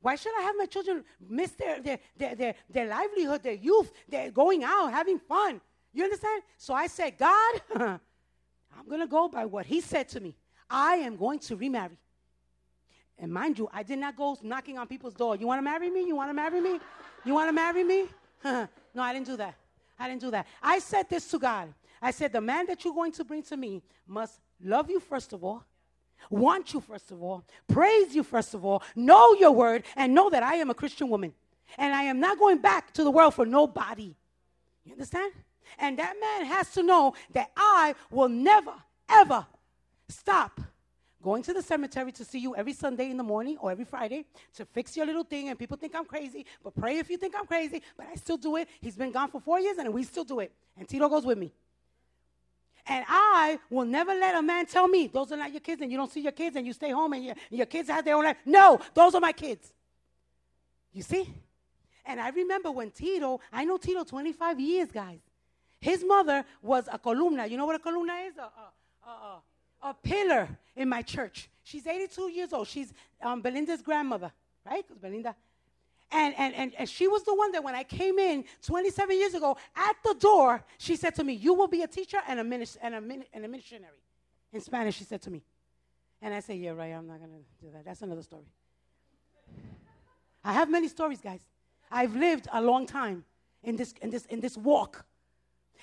[0.00, 3.92] Why should I have my children miss their, their, their, their, their livelihood, their youth,
[4.08, 5.60] their going out, having fun?
[5.92, 6.42] You understand?
[6.56, 10.36] So I said, God, I'm going to go by what He said to me.
[10.70, 11.98] I am going to remarry.
[13.18, 15.34] And mind you, I did not go knocking on people's door.
[15.34, 16.06] You want to marry me?
[16.06, 16.78] You want to marry me?
[17.24, 18.04] You want to marry me?
[18.44, 19.54] no, I didn't do that.
[19.98, 20.46] I didn't do that.
[20.62, 21.74] I said this to God.
[22.00, 25.32] I said, the man that you're going to bring to me must love you first
[25.32, 25.64] of all,
[26.30, 30.30] want you first of all, praise you first of all, know your word, and know
[30.30, 31.32] that I am a Christian woman.
[31.76, 34.14] And I am not going back to the world for nobody.
[34.84, 35.32] You understand?
[35.78, 38.72] And that man has to know that I will never,
[39.08, 39.46] ever
[40.08, 40.60] stop
[41.22, 44.24] going to the cemetery to see you every Sunday in the morning or every Friday
[44.54, 45.48] to fix your little thing.
[45.48, 47.82] And people think I'm crazy, but pray if you think I'm crazy.
[47.96, 48.68] But I still do it.
[48.80, 50.52] He's been gone for four years and we still do it.
[50.76, 51.52] And Tito goes with me.
[52.88, 55.90] And I will never let a man tell me, those are not your kids, and
[55.92, 58.16] you don't see your kids, and you stay home, and your, your kids have their
[58.16, 58.38] own life.
[58.46, 59.72] No, those are my kids.
[60.92, 61.32] You see?
[62.06, 65.20] And I remember when Tito, I know Tito 25 years, guys.
[65.80, 67.46] His mother was a columna.
[67.46, 68.38] You know what a columna is?
[68.38, 68.50] A,
[69.06, 69.42] a, a,
[69.90, 71.50] a pillar in my church.
[71.62, 72.66] She's 82 years old.
[72.66, 74.32] She's um, Belinda's grandmother,
[74.64, 74.82] right?
[74.86, 75.36] Because Belinda
[76.10, 79.34] and, and, and, and she was the one that when I came in 27 years
[79.34, 82.42] ago, at the door, she said to me, You will be a teacher and a,
[82.42, 83.92] minis- and a, min- and a missionary.
[84.52, 85.42] In Spanish, she said to me.
[86.22, 87.84] And I said, Yeah, right, I'm not going to do that.
[87.84, 88.46] That's another story.
[90.42, 91.40] I have many stories, guys.
[91.90, 93.24] I've lived a long time
[93.62, 95.04] in this, in this, in this walk.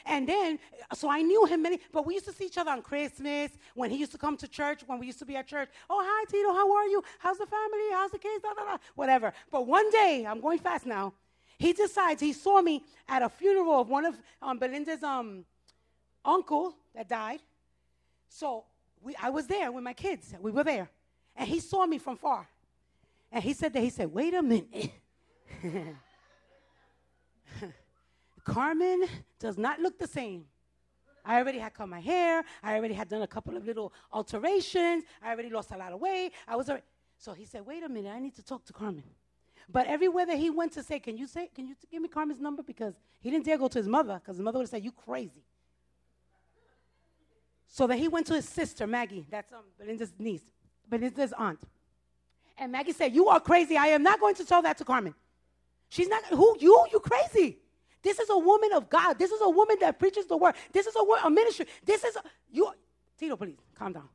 [0.06, 0.60] And then,
[0.94, 3.90] so I knew him many, but we used to see each other on Christmas when
[3.90, 5.70] he used to come to church, when we used to be at church.
[5.90, 7.04] Oh, hi, Tito, how are you?
[7.20, 7.92] How's the family?
[7.92, 8.44] How's the kids?
[8.44, 9.34] Da, da, da, whatever.
[9.52, 11.14] But one day, I'm going fast now,
[11.58, 15.46] he decides, he saw me at a funeral of one of um, Belinda's um,
[16.24, 17.40] uncle that died.
[18.30, 18.66] So
[19.02, 20.34] we, I was there with my kids.
[20.40, 20.90] We were there.
[21.36, 22.48] And he saw me from far.
[23.32, 24.92] And he said that, he said, wait a minute.
[28.46, 29.06] Carmen
[29.40, 30.46] does not look the same.
[31.26, 32.44] I already had cut my hair.
[32.64, 35.04] I already had done a couple of little alterations.
[35.22, 36.32] I already lost a lot of weight.
[36.48, 36.86] I was already,
[37.18, 39.04] so he said, "Wait a minute, I need to talk to Carmen."
[39.68, 41.50] But everywhere that he went to say, "Can you say?
[41.54, 44.38] Can you give me Carmen's number?" Because he didn't dare go to his mother, because
[44.38, 45.44] his mother would have said, "You crazy."
[47.68, 49.26] So then he went to his sister Maggie.
[49.28, 50.44] That's um, Belinda's niece,
[50.88, 51.60] Belinda's aunt.
[52.60, 53.76] And Maggie said, "You are crazy.
[53.76, 55.16] I am not going to tell that to Carmen.
[55.90, 56.24] She's not.
[56.26, 56.86] Who you?
[56.92, 57.58] You crazy?"
[58.06, 59.18] This is a woman of God.
[59.18, 60.54] This is a woman that preaches the word.
[60.72, 61.66] This is a, a ministry.
[61.84, 62.72] This is a, you.
[63.18, 64.08] Tito, please calm down.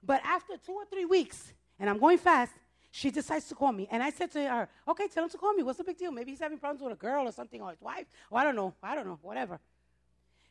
[0.00, 2.52] But after two or three weeks, and I'm going fast,
[2.92, 3.88] she decides to call me.
[3.90, 5.64] And I said to her, okay, tell him to call me.
[5.64, 6.12] What's the big deal?
[6.12, 8.54] Maybe he's having problems with a girl or something, or his wife, or I don't
[8.54, 8.74] know.
[8.80, 9.58] I don't know, whatever.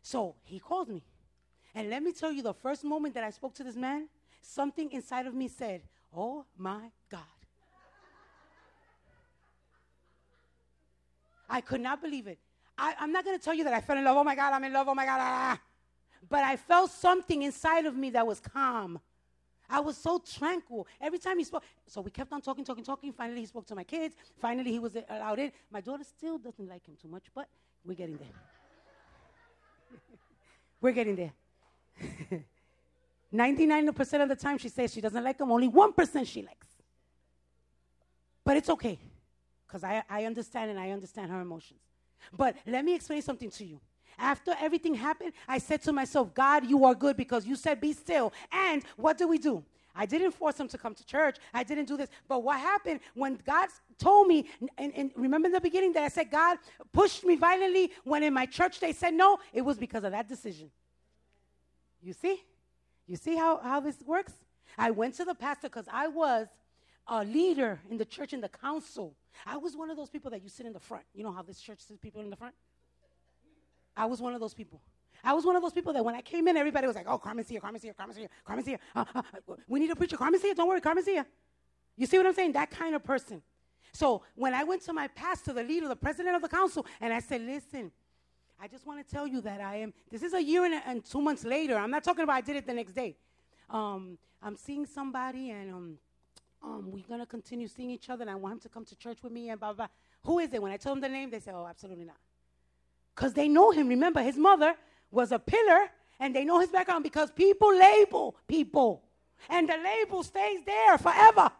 [0.01, 1.01] So he called me.
[1.73, 4.09] And let me tell you, the first moment that I spoke to this man,
[4.41, 5.83] something inside of me said,
[6.13, 7.36] Oh my God.
[11.49, 12.39] I could not believe it.
[12.77, 14.17] I, am not going to tell you that I fell in love.
[14.17, 14.87] Oh my God, I'm in love.
[14.87, 15.17] Oh my God.
[15.19, 15.59] Ah.
[16.29, 18.99] But I felt something inside of me that was calm.
[19.69, 20.87] I was so tranquil.
[21.01, 23.11] Every time he spoke, so we kept on talking, talking, talking.
[23.11, 24.15] Finally, he spoke to my kids.
[24.39, 25.51] Finally, he was allowed in.
[25.71, 27.47] My daughter still doesn't like him too much, but
[27.83, 28.27] we're getting there.
[30.81, 31.33] we're getting there.
[33.33, 35.51] 99% of the time, she says she doesn't like him.
[35.51, 36.67] Only 1% she likes.
[38.45, 38.97] But it's okay,
[39.67, 41.81] because I, I understand and I understand her emotions.
[42.35, 43.79] But let me explain something to you.
[44.17, 47.93] After everything happened, I said to myself, God, you are good because you said be
[47.93, 48.33] still.
[48.51, 49.63] And what did we do?
[49.95, 51.37] I didn't force him to come to church.
[51.53, 52.09] I didn't do this.
[52.27, 54.47] But what happened when God told me,
[54.77, 56.57] and, and, remember in the beginning that I said God
[56.93, 59.39] pushed me violently when in my church they said no?
[59.53, 60.69] It was because of that decision.
[62.01, 62.43] You see?
[63.07, 64.33] You see how, how this works?
[64.77, 66.47] I went to the pastor because I was
[67.07, 69.15] a leader in the church, in the council.
[69.45, 71.03] I was one of those people that you sit in the front.
[71.13, 72.55] You know how this church sits people in the front?
[73.95, 74.81] I was one of those people.
[75.23, 77.17] I was one of those people that when I came in, everybody was like, oh,
[77.17, 78.79] Carmen's here, Carmen's here, Carmen's here, Carmen's here.
[78.95, 79.21] Uh, uh,
[79.67, 80.15] we need a preacher.
[80.15, 80.53] Carmen's here.
[80.53, 81.25] Don't worry, Carmen's here.
[81.95, 82.51] You see what I'm saying?
[82.53, 83.41] That kind of person.
[83.93, 87.11] So when I went to my pastor, the leader, the president of the council, and
[87.11, 87.91] I said, listen,
[88.59, 91.05] I just want to tell you that I am, this is a year and, and,
[91.05, 91.75] two months later.
[91.77, 93.15] I'm not talking about I did it the next day.
[93.69, 95.97] Um, I'm seeing somebody and um,
[96.63, 98.95] um, we're going to continue seeing each other and I want him to come to
[98.95, 100.31] church with me and blah, blah, blah.
[100.31, 100.61] Who is it?
[100.61, 102.17] When I told them the name, they said, oh, absolutely not
[103.17, 103.87] because they know him.
[103.87, 104.75] Remember, his mother
[105.09, 105.89] was a pillar,
[106.19, 109.03] and they know his background because people label people,
[109.49, 111.51] and the label stays there forever.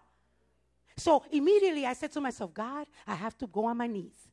[0.97, 4.29] So immediately I said to myself, God, I have to go on my knees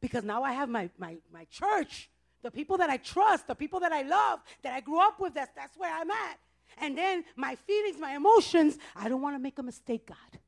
[0.00, 2.10] because now I have my, my, my church,
[2.42, 5.34] the people that I trust, the people that I love, that I grew up with,
[5.34, 6.38] that's, that's where I'm at.
[6.76, 10.40] And then my feelings, my emotions, I don't want to make a mistake, God.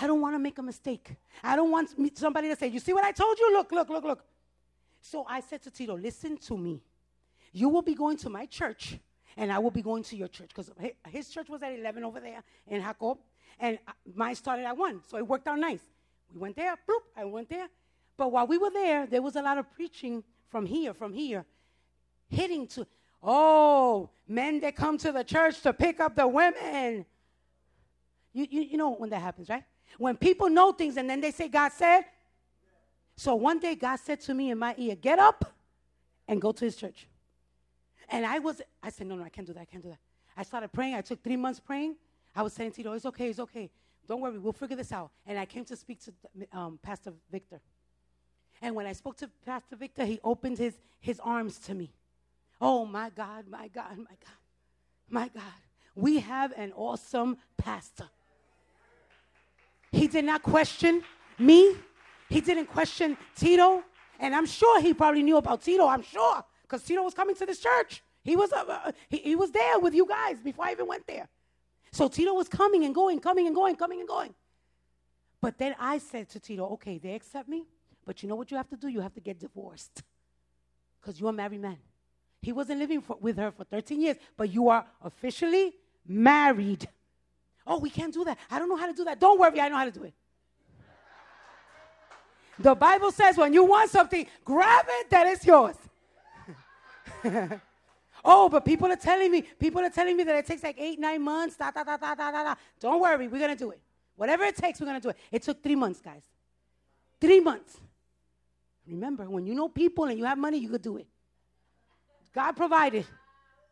[0.00, 1.14] I don't want to make a mistake.
[1.42, 3.52] I don't want somebody to say, You see what I told you?
[3.52, 4.24] Look, look, look, look.
[5.00, 6.82] So I said to Tito, listen to me.
[7.52, 8.98] You will be going to my church,
[9.36, 10.48] and I will be going to your church.
[10.48, 10.70] Because
[11.08, 13.18] his church was at 11 over there in Jacob,
[13.60, 15.02] and uh, mine started at 1.
[15.08, 15.82] So it worked out nice.
[16.32, 17.68] We went there, bloop, I went there.
[18.16, 21.44] But while we were there, there was a lot of preaching from here, from here,
[22.28, 22.86] hitting to,
[23.24, 27.06] oh, men that come to the church to pick up the women.
[28.32, 29.64] You, you, you know when that happens, right?
[29.98, 32.02] When people know things and then they say, God said,
[33.16, 35.52] so one day God said to me in my ear, Get up
[36.26, 37.06] and go to his church.
[38.08, 39.60] And I was, I said, No, no, I can't do that.
[39.60, 39.98] I can't do that.
[40.36, 40.94] I started praying.
[40.94, 41.96] I took three months praying.
[42.34, 43.70] I was saying, to Tito, it's okay, it's okay.
[44.08, 45.10] Don't worry, we'll figure this out.
[45.26, 46.12] And I came to speak to
[46.52, 47.60] um, Pastor Victor.
[48.60, 51.92] And when I spoke to Pastor Victor, he opened his, his arms to me.
[52.66, 54.40] Oh, my God, my God, my God,
[55.10, 55.60] my God.
[55.94, 58.08] We have an awesome pastor.
[59.92, 61.02] He did not question
[61.38, 61.76] me.
[62.30, 63.82] He didn't question Tito.
[64.18, 65.86] And I'm sure he probably knew about Tito.
[65.86, 66.42] I'm sure.
[66.62, 68.02] Because Tito was coming to this church.
[68.22, 71.06] He was, uh, uh, he, he was there with you guys before I even went
[71.06, 71.28] there.
[71.92, 74.34] So Tito was coming and going, coming and going, coming and going.
[75.42, 77.66] But then I said to Tito, okay, they accept me,
[78.06, 78.88] but you know what you have to do?
[78.88, 80.02] You have to get divorced
[80.98, 81.76] because you're a married man.
[82.44, 85.72] He wasn't living for, with her for 13 years, but you are officially
[86.06, 86.86] married.
[87.66, 88.36] Oh, we can't do that.
[88.50, 89.18] I don't know how to do that.
[89.18, 90.12] Don't worry, I know how to do it.
[92.58, 95.76] The Bible says when you want something, grab it that is yours.
[98.24, 101.00] oh, but people are telling me, people are telling me that it takes like eight,
[101.00, 101.56] nine months.
[101.56, 102.54] Da, da, da, da, da, da.
[102.78, 103.80] Don't worry, we're gonna do it.
[104.16, 105.16] Whatever it takes, we're gonna do it.
[105.32, 106.22] It took three months, guys.
[107.20, 107.80] Three months.
[108.86, 111.06] Remember, when you know people and you have money, you could do it.
[112.34, 113.06] God provided.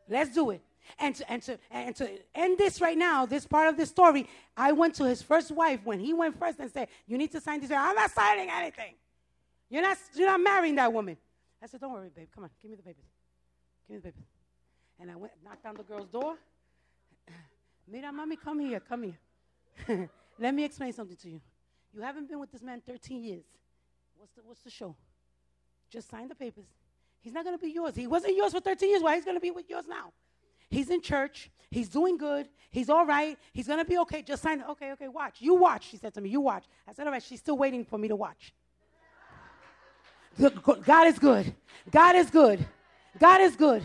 [0.09, 0.63] Let's do it.
[0.99, 4.29] And to, and, to, and to end this right now, this part of the story,
[4.57, 7.41] I went to his first wife when he went first and said, You need to
[7.41, 7.71] sign this.
[7.71, 8.95] I'm not signing anything.
[9.71, 11.17] You're not, you're not marrying that woman.
[11.63, 12.29] I said, Don't worry, babe.
[12.35, 13.03] Come on, give me the baby.
[13.89, 14.25] Give me the baby.
[15.01, 16.37] And I went, knocked on the girl's door.
[17.89, 20.11] Mira, mommy, come here, come here.
[20.39, 21.41] Let me explain something to you.
[21.95, 23.45] You haven't been with this man 13 years.
[24.17, 24.95] What's the, what's the show?
[25.91, 26.67] Just sign the papers.
[27.23, 27.95] He's not going to be yours.
[27.95, 29.03] He wasn't yours for 13 years.
[29.03, 30.13] Why he's going to be with yours now?
[30.69, 31.51] He's in church.
[31.71, 32.49] He's doing good.
[32.71, 33.39] He's all right.
[33.53, 34.23] He's going to be okay.
[34.23, 34.63] Just sign.
[34.71, 35.37] Okay, okay, watch.
[35.39, 36.31] You watch, she said to me.
[36.31, 36.65] You watch.
[36.87, 37.23] I said, all right.
[37.23, 38.53] She's still waiting for me to watch.
[40.85, 41.55] God is good.
[41.91, 42.67] God is good.
[43.19, 43.83] God is good.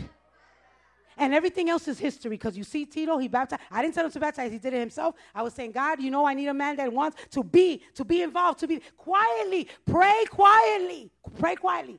[1.18, 3.62] And everything else is history because you see Tito, he baptized.
[3.70, 5.16] I didn't tell him to baptize, he did it himself.
[5.34, 8.04] I was saying, God, you know, I need a man that wants to be, to
[8.04, 11.98] be involved, to be quietly, pray quietly, pray quietly.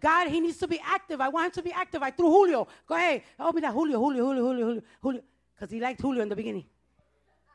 [0.00, 1.20] God, he needs to be active.
[1.20, 2.02] I want him to be active.
[2.02, 2.66] I threw Julio.
[2.86, 3.22] Go ahead.
[3.38, 5.22] Help me that Julio, Julio, Julio, Julio, Julio, Julio.
[5.54, 6.64] Because he liked Julio in the beginning.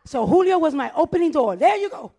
[0.05, 1.55] So Julio was my opening door.
[1.55, 2.11] There you go.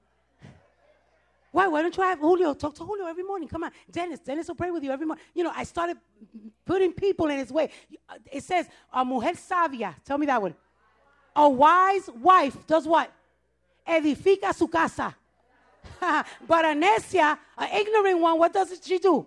[1.53, 1.69] Why?
[1.69, 2.55] Why don't you have Julio?
[2.55, 3.49] Talk to Julio every morning.
[3.49, 3.71] Come on.
[3.91, 4.21] Dennis.
[4.21, 5.25] Dennis will pray with you every morning.
[5.33, 5.97] You know, I started
[6.67, 7.71] putting people in his way.
[8.31, 9.95] It says, a mujer sabia.
[10.05, 10.55] Tell me that one.
[11.35, 13.13] A wise wife does what?
[13.87, 15.15] Edifica su casa.
[16.01, 19.27] but a necia, an ignorant one, what does she do?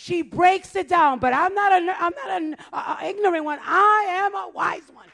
[0.00, 1.18] She breaks it down.
[1.18, 2.56] But I'm not a, I'm not an
[3.04, 3.58] ignorant one.
[3.60, 5.08] I am a wise one.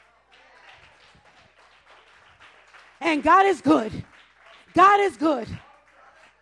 [3.01, 3.91] And God is good.
[4.75, 5.47] God is good.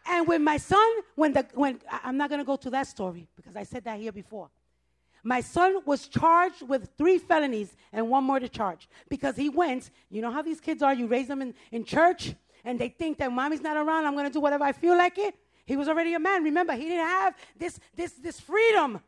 [0.06, 0.86] And when my son,
[1.16, 4.12] when the when I'm not gonna go to that story because I said that here
[4.12, 4.50] before.
[5.24, 10.22] My son was charged with three felonies and one murder charge because he went, you
[10.22, 12.36] know how these kids are, you raise them in, in church
[12.66, 15.34] and they think that mommy's not around, I'm gonna do whatever I feel like it.
[15.66, 16.43] He was already a man.
[16.43, 18.99] Remember, he didn't have this this this freedom.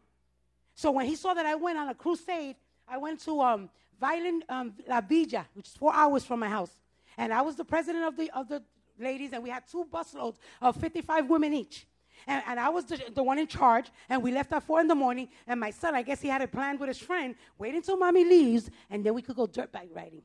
[0.74, 2.56] So when he saw that I went on a crusade,
[2.88, 6.72] I went to um, Violent um, La Villa, which is four hours from my house.
[7.18, 8.62] And I was the president of the, of the
[9.00, 11.88] ladies, and we had two busloads of 55 women each.
[12.28, 14.88] And, and, I was the, the, one in charge, and we left at four in
[14.88, 15.30] the morning.
[15.48, 18.24] And my son, I guess he had a plan with his friend, wait until mommy
[18.24, 20.24] leaves, and then we could go dirt bike riding.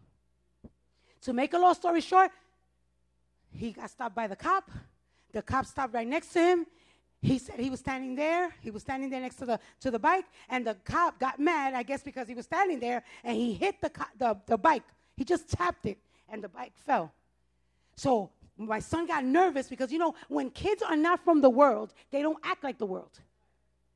[1.23, 2.31] To make a long story short,
[3.53, 4.71] he got stopped by the cop.
[5.33, 6.67] The cop stopped right next to him.
[7.23, 8.55] He said he was standing there.
[8.63, 11.75] He was standing there next to the to the bike, and the cop got mad,
[11.75, 14.85] I guess, because he was standing there, and he hit the the, the bike.
[15.17, 17.13] He just tapped it, and the bike fell.
[17.97, 21.95] So my son got nervous because, you know, when kids are not from the world,
[22.11, 23.19] they don't act like the world.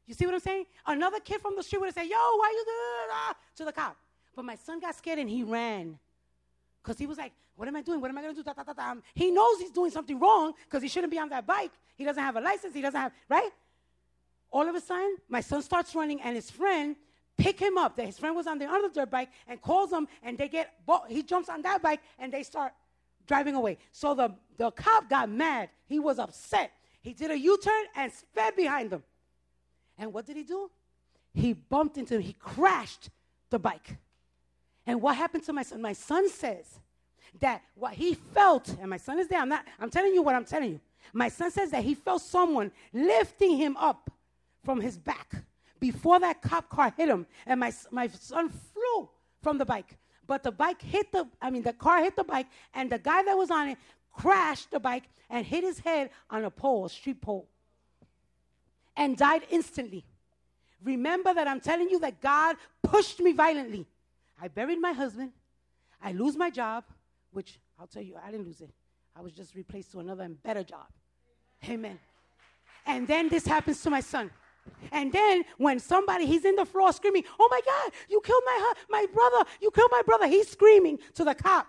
[0.07, 0.66] You see what I'm saying?
[0.87, 3.09] Another kid from the street would have said, Yo, why you do that?
[3.12, 3.97] Ah, to the cop.
[4.37, 5.99] But my son got scared and he ran.
[6.82, 8.01] Because he was like, What am I doing?
[8.01, 8.45] What am I going to do?
[8.45, 11.47] Da, da, da, he knows he's doing something wrong because he shouldn't be on that
[11.47, 11.71] bike.
[11.95, 12.75] He doesn't have a license.
[12.75, 13.51] He doesn't have, right?
[14.51, 16.97] All of a sudden, my son starts running and his friend
[17.37, 17.97] pick him up.
[17.97, 20.75] That His friend was on the other dirt bike and calls him and they get,
[21.09, 22.73] he jumps on that bike and they start
[23.27, 23.79] driving away.
[23.93, 25.71] So the, the cop got mad.
[25.87, 26.73] He was upset.
[27.01, 29.03] He did a U turn and sped behind them.
[29.99, 30.71] And what did he do?
[31.33, 32.23] He bumped into him.
[32.23, 33.11] He crashed
[33.51, 33.97] the bike.
[34.87, 35.81] And what happened to my son?
[35.81, 36.81] My son says
[37.41, 40.35] that what he felt, and my son is there, I'm not, I'm telling you what
[40.35, 40.80] I'm telling you.
[41.12, 44.11] My son says that he felt someone lifting him up
[44.64, 45.35] from his back
[45.78, 47.26] before that cop car hit him.
[47.47, 49.09] And my, my son flew
[49.43, 49.99] from the bike.
[50.26, 53.22] But the bike hit the, I mean, the car hit the bike, and the guy
[53.22, 53.78] that was on it
[54.12, 57.47] crashed the bike and hit his head on a pole, a street pole,
[58.97, 60.05] and died instantly.
[60.82, 63.87] Remember that I'm telling you that God pushed me violently.
[64.41, 65.32] I buried my husband.
[66.03, 66.85] I lose my job,
[67.35, 68.70] which I'll tell you, I didn't lose it.
[69.16, 70.87] I was just replaced to another and better job.
[71.68, 71.99] Amen.
[72.87, 74.30] And then this happens to my son.
[74.93, 78.72] And then when somebody, he's in the floor screaming, Oh my God, you killed my,
[78.89, 80.26] my brother, you killed my brother.
[80.26, 81.66] He's screaming to the cop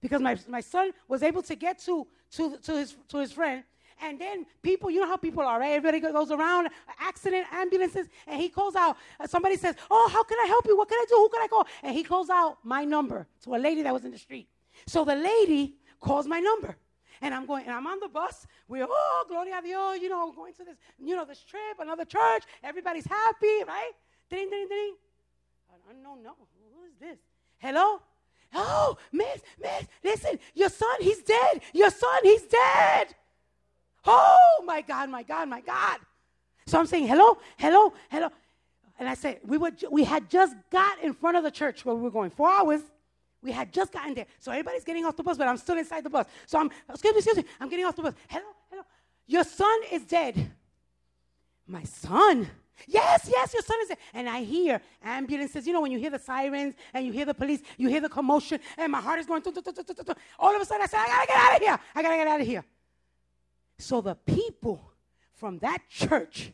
[0.00, 3.64] because my, my son was able to get to, to, to, his, to his friend.
[4.02, 5.72] And then people, you know how people are, right?
[5.72, 6.68] Everybody goes around,
[7.00, 8.96] accident, ambulances, and he calls out.
[9.18, 10.76] Uh, somebody says, Oh, how can I help you?
[10.76, 11.16] What can I do?
[11.16, 11.66] Who can I call?
[11.82, 14.48] And he calls out my number to a lady that was in the street.
[14.86, 16.76] So the lady calls my number.
[17.22, 18.46] And I'm going, and I'm on the bus.
[18.68, 22.04] We're, oh, gloria a Dios, you know, going to this, you know, this trip, another
[22.04, 22.44] church.
[22.62, 23.92] Everybody's happy, right?
[24.28, 24.94] Ding, ding, ding.
[25.90, 26.34] Unknown, no.
[26.74, 27.18] Who is this?
[27.58, 28.00] Hello?
[28.54, 31.60] Oh, miss, miss, listen, your son, he's dead.
[31.72, 33.14] Your son, he's dead.
[34.04, 35.98] Oh, my God, my God, my God.
[36.66, 38.30] So I'm saying, hello, hello, hello.
[38.98, 41.94] And I said, we, were, we had just got in front of the church where
[41.94, 42.80] we were going, four hours.
[43.42, 44.26] We had just gotten there.
[44.38, 46.26] So everybody's getting off the bus, but I'm still inside the bus.
[46.46, 48.14] So I'm, excuse me, excuse me, I'm getting off the bus.
[48.28, 48.82] Hello, hello.
[49.26, 50.52] Your son is dead.
[51.66, 52.48] My son?
[52.86, 53.98] Yes, yes, your son is dead.
[54.14, 55.66] And I hear ambulances.
[55.66, 58.08] You know, when you hear the sirens and you hear the police, you hear the
[58.08, 59.42] commotion, and my heart is going.
[60.38, 61.78] All of a sudden, I said, I gotta get out of here.
[61.94, 62.64] I gotta get out of here.
[63.78, 64.92] So the people
[65.34, 66.52] from that church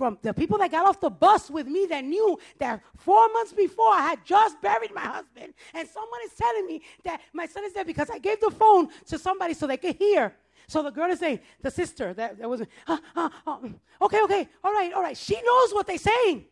[0.00, 3.52] from the people that got off the bus with me that knew that four months
[3.52, 5.52] before I had just buried my husband.
[5.74, 8.88] And someone is telling me that my son is dead because I gave the phone
[9.08, 10.34] to somebody so they could hear.
[10.68, 13.58] So the girl is saying, the sister that, that was, uh, uh, uh,
[14.00, 15.18] okay, okay, all right, all right.
[15.18, 16.46] She knows what they're saying.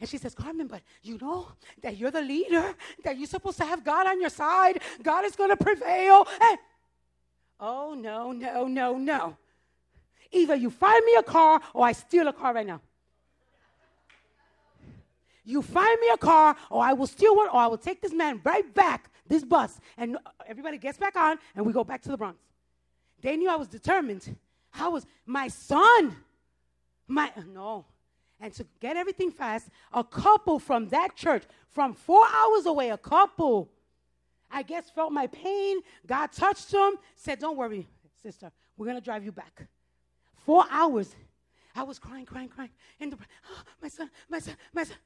[0.00, 1.48] And she says, Carmen, but you know
[1.82, 2.74] that you're the leader,
[3.04, 4.80] that you're supposed to have God on your side.
[5.02, 6.26] God is going to prevail.
[6.40, 6.58] And,
[7.60, 9.36] oh, no, no, no, no.
[10.32, 12.80] Either you find me a car or I steal a car right now.
[15.44, 18.12] You find me a car or I will steal one or I will take this
[18.12, 20.16] man right back, this bus, and
[20.46, 22.38] everybody gets back on and we go back to the Bronx.
[23.20, 24.36] They knew I was determined.
[24.74, 26.16] I was, my son,
[27.06, 27.84] My no.
[28.40, 32.96] And to get everything fast, a couple from that church, from four hours away, a
[32.96, 33.70] couple,
[34.50, 35.78] I guess felt my pain.
[36.06, 37.86] God touched them, said, Don't worry,
[38.22, 39.66] sister, we're gonna drive you back.
[40.44, 41.14] Four hours.
[41.74, 42.70] I was crying, crying, crying.
[43.00, 43.18] And the,
[43.50, 44.96] oh, my son, my son, my son.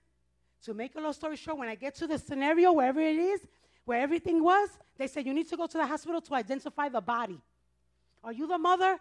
[0.65, 3.41] To make a long story short, when I get to the scenario, wherever it is,
[3.85, 7.01] where everything was, they said, You need to go to the hospital to identify the
[7.01, 7.41] body.
[8.25, 8.99] Are you the mother?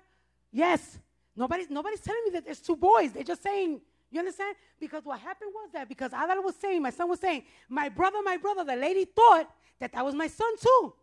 [0.51, 0.99] Yes.
[1.35, 3.11] Nobody's, nobody's telling me that there's two boys.
[3.11, 3.81] They're just saying,
[4.11, 4.55] you understand?
[4.79, 8.19] Because what happened was that because Adal was saying, my son was saying, my brother,
[8.23, 10.93] my brother, the lady thought that that was my son too.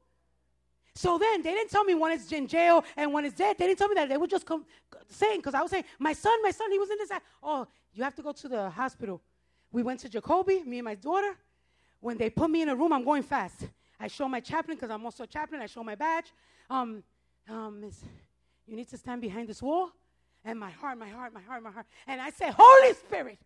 [0.94, 3.56] So then they didn't tell me one is in jail and one is dead.
[3.58, 4.08] They didn't tell me that.
[4.08, 4.66] They were just com-
[5.08, 7.10] saying, because I was saying, my son, my son, he was in this.
[7.42, 9.22] Oh, you have to go to the hospital.
[9.70, 11.34] We went to Jacobi, me and my daughter.
[12.00, 13.68] When they put me in a room, I'm going fast.
[13.98, 15.62] I show my chaplain, because I'm also a chaplain.
[15.62, 16.26] I show my badge.
[16.68, 17.02] Um,
[17.48, 18.02] um, miss,
[18.66, 19.90] you need to stand behind this wall.
[20.44, 21.86] And my heart, my heart, my heart, my heart.
[22.06, 23.38] And I say, Holy Spirit,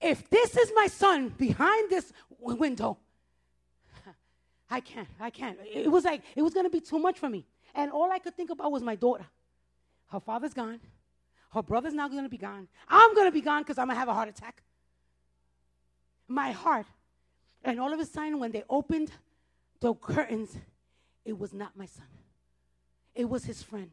[0.00, 2.98] if this is my son behind this window,
[4.70, 5.58] I can't, I can't.
[5.72, 7.46] It was like, it was going to be too much for me.
[7.74, 9.26] And all I could think about was my daughter.
[10.08, 10.80] Her father's gone.
[11.52, 12.68] Her brother's now going to be gone.
[12.88, 14.62] I'm going to be gone because I'm going to have a heart attack.
[16.26, 16.86] My heart.
[17.64, 19.10] And all of a sudden, when they opened
[19.80, 20.56] the curtains,
[21.24, 22.06] it was not my son,
[23.14, 23.90] it was his friend.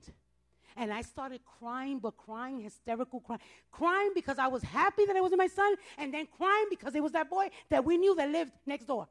[0.78, 3.40] And I started crying, but crying, hysterical crying.
[3.72, 7.02] Crying because I was happy that it wasn't my son, and then crying because it
[7.02, 9.08] was that boy that we knew that lived next door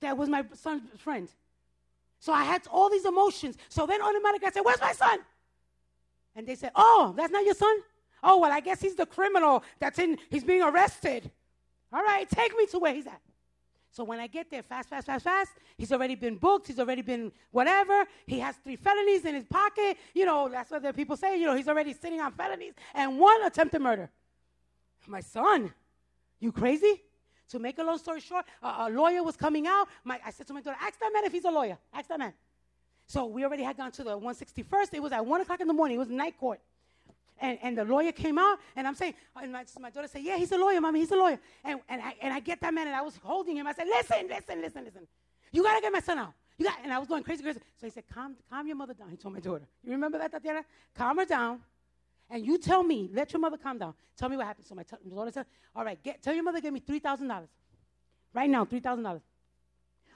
[0.00, 1.28] that was my son's friend.
[2.18, 3.56] So I had all these emotions.
[3.68, 5.20] So then automatically I said, Where's my son?
[6.36, 7.76] And they said, Oh, that's not your son?
[8.22, 11.30] Oh, well, I guess he's the criminal that's in, he's being arrested.
[11.92, 13.20] All right, take me to where he's at.
[13.92, 16.68] So when I get there, fast, fast, fast, fast, he's already been booked.
[16.68, 18.04] He's already been whatever.
[18.26, 19.96] He has three felonies in his pocket.
[20.14, 21.40] You know, that's what the people say.
[21.40, 24.08] You know, he's already sitting on felonies and one attempted murder.
[25.08, 25.72] My son,
[26.38, 27.02] you crazy?
[27.50, 29.88] To make a long story short, a, a lawyer was coming out.
[30.04, 31.78] My, I said to my daughter, ask that man if he's a lawyer.
[31.92, 32.32] Ask that man.
[33.06, 34.94] So we already had gone to the 161st.
[34.94, 35.96] It was at 1 o'clock in the morning.
[35.96, 36.60] It was night court.
[37.40, 40.36] And, and the lawyer came out, and I'm saying, and my, my daughter said, Yeah,
[40.36, 41.40] he's a lawyer, mommy, he's a lawyer.
[41.64, 43.66] And, and, I, and I get that man, and I was holding him.
[43.66, 45.06] I said, Listen, listen, listen, listen.
[45.50, 46.34] You got to get my son out.
[46.60, 47.58] You got, and I was going crazy, crazy.
[47.80, 49.08] So he said, calm, calm your mother down.
[49.08, 49.64] He told my daughter.
[49.82, 50.62] You remember that, Tatiana?
[50.94, 51.60] Calm her down.
[52.30, 53.94] And you tell me, let your mother calm down.
[54.16, 54.66] Tell me what happened.
[54.66, 57.48] So my, t- my daughter said, All right, get, tell your mother give me $3,000.
[58.32, 59.20] Right now, $3,000.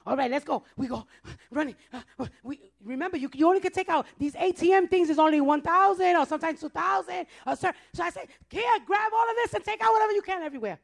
[0.05, 0.63] All right, let's go.
[0.77, 1.05] We go
[1.51, 1.75] running.
[1.91, 6.15] Uh, we, remember, you, you only can take out these ATM things is only 1,000
[6.15, 7.25] or sometimes 2,000.
[7.47, 10.21] Or so, so I say, here, grab all of this and take out whatever you
[10.21, 10.79] can everywhere.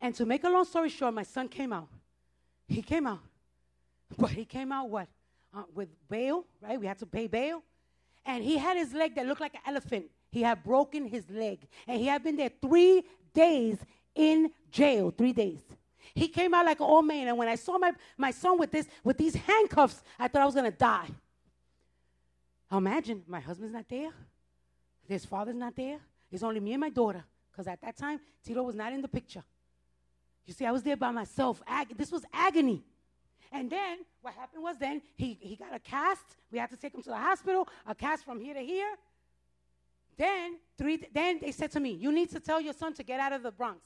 [0.00, 1.88] And to make a long story short, my son came out.
[2.66, 3.20] He came out.
[4.18, 5.06] But he came out what?
[5.54, 6.80] Uh, with bail, right?
[6.80, 7.62] We had to pay bail.
[8.24, 10.06] And he had his leg that looked like an elephant.
[10.30, 11.66] He had broken his leg.
[11.86, 13.02] And he had been there three
[13.32, 13.78] days
[14.14, 15.60] in jail, three days.
[16.14, 18.72] He came out like an old man, and when I saw my, my son with
[18.72, 21.08] this with these handcuffs, I thought I was gonna die.
[22.72, 24.10] Imagine my husband's not there,
[25.06, 25.98] his father's not there.
[26.30, 29.08] It's only me and my daughter, because at that time Tito was not in the
[29.08, 29.44] picture.
[30.46, 31.62] You see, I was there by myself.
[31.66, 32.82] Ag- this was agony.
[33.52, 36.36] And then what happened was then he, he got a cast.
[36.52, 38.94] We had to take him to the hospital, a cast from here to here.
[40.16, 43.20] Then three then they said to me, You need to tell your son to get
[43.20, 43.80] out of the Bronx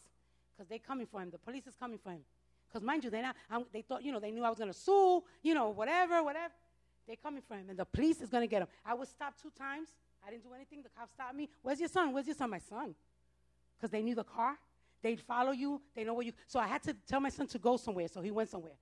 [0.52, 1.30] because they're coming for him.
[1.30, 2.20] The police is coming for him.
[2.68, 3.36] Because mind you, they not,
[3.72, 6.52] they thought, you know, they knew I was to sue, you know, whatever, whatever.
[7.06, 8.68] They're coming for him, and the police is to get him.
[8.84, 9.90] I was stopped two times.
[10.26, 10.82] I didn't do anything.
[10.82, 11.48] The cops stopped me.
[11.62, 12.12] Where's your son?
[12.12, 12.50] Where's your son?
[12.50, 12.94] My son.
[13.76, 14.56] Because they knew the car.
[15.02, 15.82] They'd follow you.
[15.94, 16.32] They know where you.
[16.46, 18.08] So I had to tell my son to go somewhere.
[18.08, 18.72] So he went somewhere,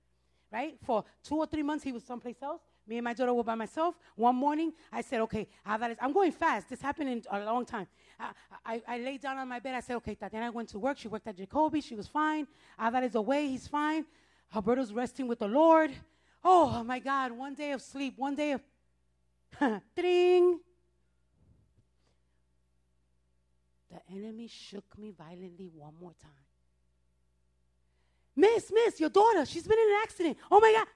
[0.53, 0.77] right?
[0.85, 2.61] For two or three months, he was someplace else.
[2.85, 3.95] Me and my daughter were by myself.
[4.15, 6.69] One morning, I said, okay, I'm going fast.
[6.69, 7.87] This happened in a long time.
[8.19, 8.31] I,
[8.65, 9.73] I, I laid down on my bed.
[9.73, 10.97] I said, okay, Tatiana went to work.
[10.99, 11.83] She worked at Jacobi.
[11.83, 12.45] She was fine.
[12.79, 13.47] Adal is away.
[13.47, 14.05] He's fine.
[14.53, 15.91] Alberto's resting with the Lord.
[16.43, 17.31] Oh, my God.
[17.31, 18.13] One day of sleep.
[18.17, 18.61] One day of.
[19.95, 20.59] Ding.
[23.89, 26.52] The enemy shook me violently one more time.
[28.35, 30.37] Miss, miss, your daughter, she's been in an accident.
[30.49, 30.87] Oh my God.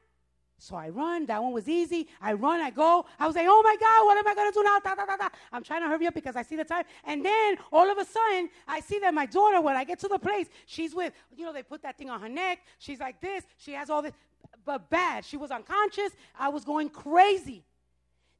[0.59, 1.27] So I run.
[1.27, 2.07] That one was easy.
[2.19, 2.59] I run.
[2.59, 3.05] I go.
[3.19, 4.79] I was like, oh my God, what am I going to do now?
[4.79, 5.29] Da, da, da, da.
[5.51, 6.83] I'm trying to hurry up because I see the time.
[7.03, 10.07] And then all of a sudden, I see that my daughter, when I get to
[10.07, 12.59] the place, she's with, you know, they put that thing on her neck.
[12.79, 13.43] She's like this.
[13.57, 14.13] She has all this,
[14.65, 15.25] but bad.
[15.25, 16.11] She was unconscious.
[16.39, 17.63] I was going crazy.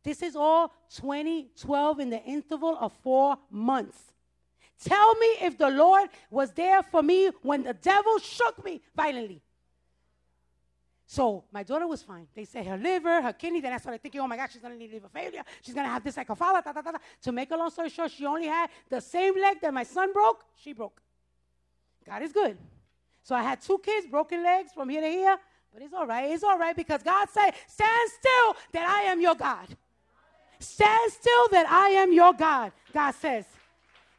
[0.04, 3.98] This is all 2012 in the interval of four months.
[4.84, 9.41] Tell me if the Lord was there for me when the devil shook me violently.
[11.09, 12.28] So my daughter was fine.
[12.36, 13.61] They said her liver, her kidney.
[13.61, 15.41] Then I started thinking, oh my God, she's gonna need liver failure.
[15.61, 16.61] She's gonna have this like a father.
[16.63, 16.97] Da, da, da.
[17.23, 20.11] To make a long story short, she only had the same leg that my son
[20.11, 20.43] broke.
[20.57, 21.01] She broke.
[22.05, 22.57] God is good.
[23.23, 25.38] So I had two kids, broken legs from here to here.
[25.73, 26.30] But it's all right.
[26.30, 29.67] It's all right because God said, stand still that I am your God.
[30.59, 32.73] Stand still that I am your God.
[32.93, 33.45] God says.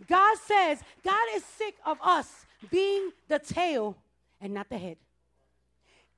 [0.06, 3.96] God says, God is sick of us being the tail
[4.40, 4.96] and not the head.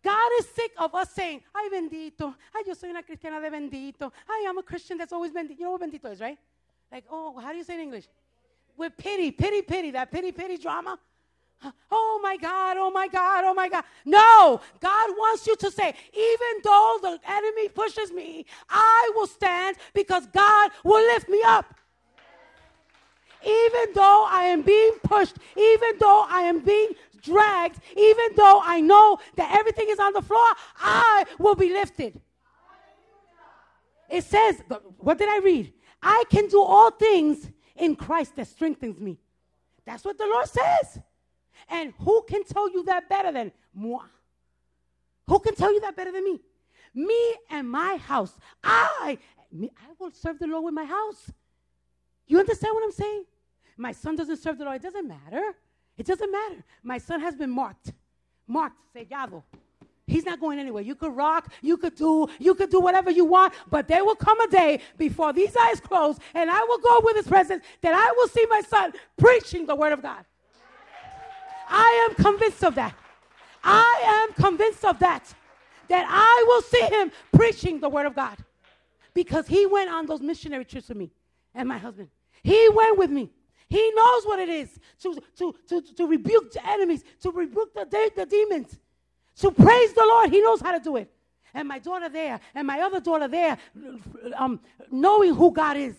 [0.02, 4.10] God is sick of us saying, ay bendito, ay yo soy una cristiana de bendito,
[4.28, 5.58] ay I'm a Christian that's always bendito.
[5.58, 6.38] You know what bendito is, right?
[6.90, 8.08] Like, oh, how do you say in English?
[8.76, 10.98] With pity, pity, pity, that pity, pity drama.
[11.90, 13.84] Oh my God, oh my God, oh my God.
[14.06, 19.76] No, God wants you to say, even though the enemy pushes me, I will stand
[19.92, 21.74] because God will lift me up.
[23.44, 26.90] Even though I am being pushed, even though I am being
[27.22, 32.20] dragged, even though I know that everything is on the floor, I will be lifted.
[34.10, 34.62] It says,
[34.98, 35.72] what did I read?
[36.02, 39.18] I can do all things in Christ that strengthens me.
[39.84, 41.00] That's what the Lord says.
[41.68, 44.02] And who can tell you that better than moi?
[45.28, 46.40] Who can tell you that better than me?
[46.94, 48.36] Me and my house.
[48.64, 49.18] I,
[49.52, 51.30] me, I will serve the Lord with my house.
[52.30, 53.24] You understand what I'm saying?
[53.76, 54.76] My son doesn't serve the Lord.
[54.76, 55.52] It doesn't matter.
[55.98, 56.62] It doesn't matter.
[56.84, 57.92] My son has been marked.
[58.46, 59.42] Marked, sellado.
[60.06, 60.84] He's not going anywhere.
[60.84, 64.14] You could rock, you could do, you could do whatever you want, but there will
[64.14, 67.94] come a day before these eyes close and I will go with his presence that
[67.94, 70.24] I will see my son preaching the word of God.
[71.68, 72.94] I am convinced of that.
[73.64, 75.34] I am convinced of that.
[75.88, 78.36] That I will see him preaching the word of God.
[79.14, 81.10] Because he went on those missionary trips with me
[81.56, 82.08] and my husband.
[82.42, 83.30] He went with me.
[83.68, 87.84] He knows what it is to, to, to, to rebuke the enemies, to rebuke the,
[87.84, 88.76] de- the demons,
[89.36, 90.30] to praise the Lord.
[90.30, 91.10] He knows how to do it.
[91.54, 93.58] And my daughter there, and my other daughter there,
[94.36, 94.60] um,
[94.90, 95.94] knowing who God is.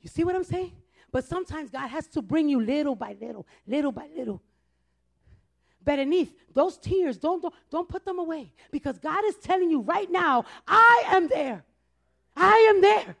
[0.00, 0.72] You see what I'm saying?
[1.12, 4.40] But sometimes God has to bring you little by little, little by little.
[5.84, 8.52] Berenice, those tears, don't, don't, don't put them away.
[8.70, 11.64] Because God is telling you right now, I am there.
[12.36, 13.16] I am there.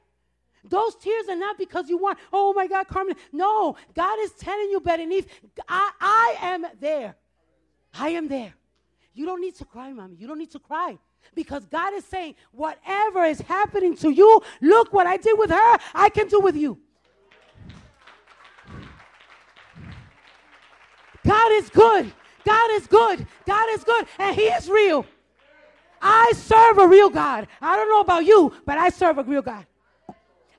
[0.64, 3.16] Those tears are not because you want, oh my God, Carmen.
[3.32, 5.24] No, God is telling you, Berenice,
[5.68, 7.16] I, I am there.
[7.94, 8.52] I am there.
[9.14, 10.16] You don't need to cry, mommy.
[10.16, 10.98] You don't need to cry.
[11.34, 15.78] Because God is saying, whatever is happening to you, look what I did with her,
[15.94, 16.78] I can do with you.
[21.26, 22.12] God is good.
[22.44, 23.26] God is good.
[23.46, 24.06] God is good.
[24.18, 25.06] And He is real.
[26.00, 27.46] I serve a real God.
[27.60, 29.66] I don't know about you, but I serve a real God.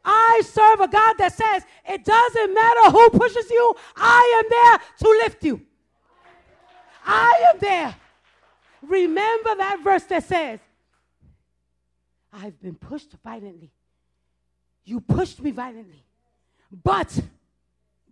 [0.03, 4.77] I serve a God that says, it doesn't matter who pushes you, I am there
[4.99, 5.61] to lift you.
[7.05, 7.95] I am there.
[8.81, 10.59] Remember that verse that says,
[12.33, 13.71] I've been pushed violently.
[14.85, 16.03] You pushed me violently.
[16.83, 17.19] But,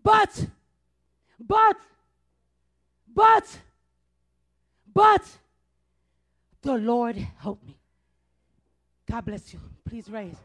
[0.04, 0.48] but,
[1.40, 1.78] but,
[3.14, 3.58] but,
[4.94, 5.26] but,
[6.62, 7.78] the Lord helped me.
[9.10, 9.60] God bless you.
[9.88, 10.36] Please raise.